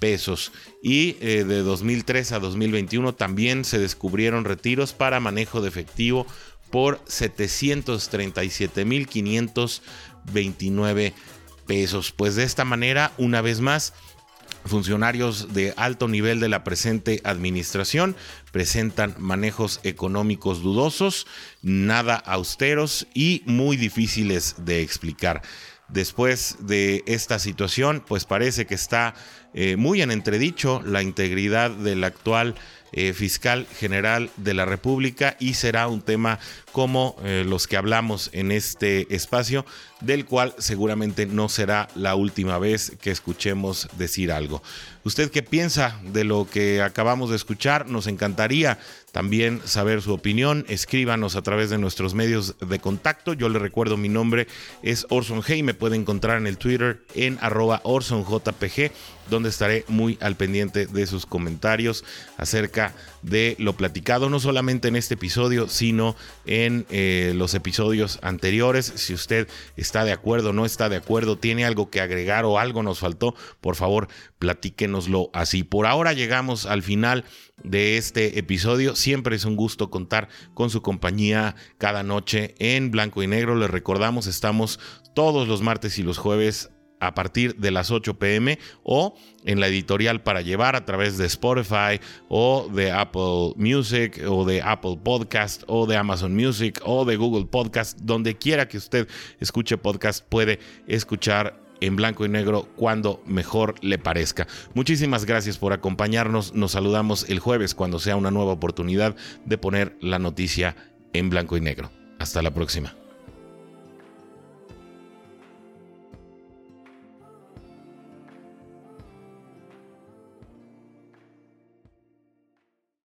pesos. 0.00 0.52
Y 0.82 1.18
eh, 1.20 1.44
de 1.44 1.60
2003 1.60 2.32
a 2.32 2.38
2021 2.38 3.16
también 3.16 3.66
se 3.66 3.78
descubrieron 3.78 4.46
retiros 4.46 4.94
para 4.94 5.20
manejo 5.20 5.60
de 5.60 5.68
efectivo 5.68 6.26
por 6.70 7.02
737 7.06 8.86
mil 8.86 9.06
529 9.06 11.10
pesos. 11.10 11.37
Pues 12.16 12.34
de 12.34 12.44
esta 12.44 12.64
manera, 12.64 13.12
una 13.18 13.42
vez 13.42 13.60
más, 13.60 13.92
funcionarios 14.64 15.52
de 15.52 15.74
alto 15.76 16.08
nivel 16.08 16.40
de 16.40 16.48
la 16.48 16.64
presente 16.64 17.20
administración 17.24 18.16
presentan 18.52 19.14
manejos 19.18 19.78
económicos 19.82 20.62
dudosos, 20.62 21.26
nada 21.60 22.16
austeros 22.16 23.06
y 23.12 23.42
muy 23.44 23.76
difíciles 23.76 24.56
de 24.64 24.80
explicar. 24.80 25.42
Después 25.88 26.56
de 26.60 27.02
esta 27.06 27.38
situación, 27.38 28.02
pues 28.06 28.24
parece 28.24 28.66
que 28.66 28.74
está 28.74 29.14
eh, 29.60 29.74
muy 29.74 30.02
en 30.02 30.12
entredicho 30.12 30.80
la 30.84 31.02
integridad 31.02 31.72
del 31.72 32.04
actual 32.04 32.54
eh, 32.92 33.12
fiscal 33.12 33.66
general 33.76 34.30
de 34.36 34.54
la 34.54 34.64
República 34.64 35.36
y 35.40 35.54
será 35.54 35.88
un 35.88 36.00
tema 36.00 36.38
como 36.70 37.16
eh, 37.24 37.44
los 37.44 37.66
que 37.66 37.76
hablamos 37.76 38.30
en 38.32 38.52
este 38.52 39.12
espacio, 39.14 39.66
del 40.00 40.24
cual 40.26 40.54
seguramente 40.58 41.26
no 41.26 41.48
será 41.48 41.88
la 41.96 42.14
última 42.14 42.58
vez 42.58 42.92
que 43.00 43.10
escuchemos 43.10 43.88
decir 43.98 44.30
algo. 44.30 44.62
¿Usted 45.04 45.30
qué 45.30 45.42
piensa 45.42 46.00
de 46.04 46.24
lo 46.24 46.48
que 46.48 46.80
acabamos 46.80 47.30
de 47.30 47.36
escuchar? 47.36 47.88
Nos 47.88 48.06
encantaría 48.06 48.78
también 49.12 49.60
saber 49.64 50.00
su 50.00 50.12
opinión. 50.12 50.64
Escríbanos 50.68 51.34
a 51.34 51.42
través 51.42 51.70
de 51.70 51.78
nuestros 51.78 52.14
medios 52.14 52.56
de 52.60 52.78
contacto. 52.78 53.32
Yo 53.32 53.48
le 53.48 53.58
recuerdo 53.58 53.96
mi 53.96 54.08
nombre 54.08 54.46
es 54.82 55.06
Orson 55.10 55.42
G 55.42 55.64
me 55.64 55.74
puede 55.74 55.96
encontrar 55.96 56.38
en 56.38 56.46
el 56.46 56.58
Twitter 56.58 57.02
en 57.14 57.38
arroba 57.40 57.80
OrsonJPG, 57.84 58.92
donde 59.28 59.48
estaré 59.48 59.84
muy 59.88 60.18
al 60.20 60.36
pendiente 60.36 60.86
de 60.86 61.06
sus 61.06 61.26
comentarios 61.26 62.04
acerca 62.36 62.94
de 63.22 63.56
lo 63.58 63.74
platicado, 63.74 64.30
no 64.30 64.40
solamente 64.40 64.88
en 64.88 64.96
este 64.96 65.14
episodio, 65.14 65.68
sino 65.68 66.16
en 66.46 66.86
eh, 66.90 67.32
los 67.34 67.54
episodios 67.54 68.18
anteriores. 68.22 68.92
Si 68.96 69.14
usted 69.14 69.48
está 69.76 70.04
de 70.04 70.12
acuerdo, 70.12 70.52
no 70.52 70.64
está 70.64 70.88
de 70.88 70.96
acuerdo, 70.96 71.36
tiene 71.36 71.64
algo 71.64 71.90
que 71.90 72.00
agregar 72.00 72.44
o 72.44 72.58
algo 72.58 72.82
nos 72.82 73.00
faltó, 73.00 73.34
por 73.60 73.76
favor, 73.76 74.08
platíquenoslo 74.38 75.30
así. 75.32 75.64
Por 75.64 75.86
ahora 75.86 76.12
llegamos 76.12 76.66
al 76.66 76.82
final 76.82 77.24
de 77.62 77.96
este 77.96 78.38
episodio. 78.38 78.94
Siempre 78.96 79.36
es 79.36 79.44
un 79.44 79.56
gusto 79.56 79.90
contar 79.90 80.28
con 80.54 80.70
su 80.70 80.82
compañía 80.82 81.56
cada 81.78 82.02
noche 82.02 82.54
en 82.58 82.90
blanco 82.90 83.22
y 83.22 83.26
negro. 83.26 83.56
Les 83.56 83.70
recordamos, 83.70 84.26
estamos 84.26 84.78
todos 85.14 85.48
los 85.48 85.62
martes 85.62 85.98
y 85.98 86.02
los 86.02 86.18
jueves 86.18 86.70
a 87.00 87.14
partir 87.14 87.56
de 87.56 87.70
las 87.70 87.90
8 87.90 88.18
pm 88.18 88.58
o 88.82 89.16
en 89.44 89.60
la 89.60 89.68
editorial 89.68 90.22
para 90.22 90.42
llevar 90.42 90.76
a 90.76 90.84
través 90.84 91.18
de 91.18 91.26
Spotify 91.26 92.00
o 92.28 92.68
de 92.72 92.92
Apple 92.92 93.52
Music 93.56 94.20
o 94.26 94.44
de 94.44 94.62
Apple 94.62 94.98
Podcast 95.02 95.62
o 95.66 95.86
de 95.86 95.96
Amazon 95.96 96.34
Music 96.34 96.80
o 96.84 97.04
de 97.04 97.16
Google 97.16 97.46
Podcast, 97.46 97.98
donde 98.00 98.36
quiera 98.36 98.68
que 98.68 98.78
usted 98.78 99.08
escuche 99.40 99.78
podcast 99.78 100.24
puede 100.28 100.58
escuchar 100.86 101.60
en 101.80 101.96
blanco 101.96 102.24
y 102.24 102.28
negro 102.28 102.68
cuando 102.76 103.22
mejor 103.26 103.76
le 103.82 103.98
parezca. 103.98 104.46
Muchísimas 104.74 105.24
gracias 105.24 105.58
por 105.58 105.72
acompañarnos. 105.72 106.54
Nos 106.54 106.72
saludamos 106.72 107.28
el 107.28 107.38
jueves 107.38 107.74
cuando 107.74 107.98
sea 107.98 108.16
una 108.16 108.30
nueva 108.30 108.52
oportunidad 108.52 109.16
de 109.44 109.58
poner 109.58 109.96
la 110.00 110.18
noticia 110.18 110.76
en 111.12 111.30
blanco 111.30 111.56
y 111.56 111.60
negro. 111.60 111.90
Hasta 112.18 112.42
la 112.42 112.52
próxima. 112.52 112.94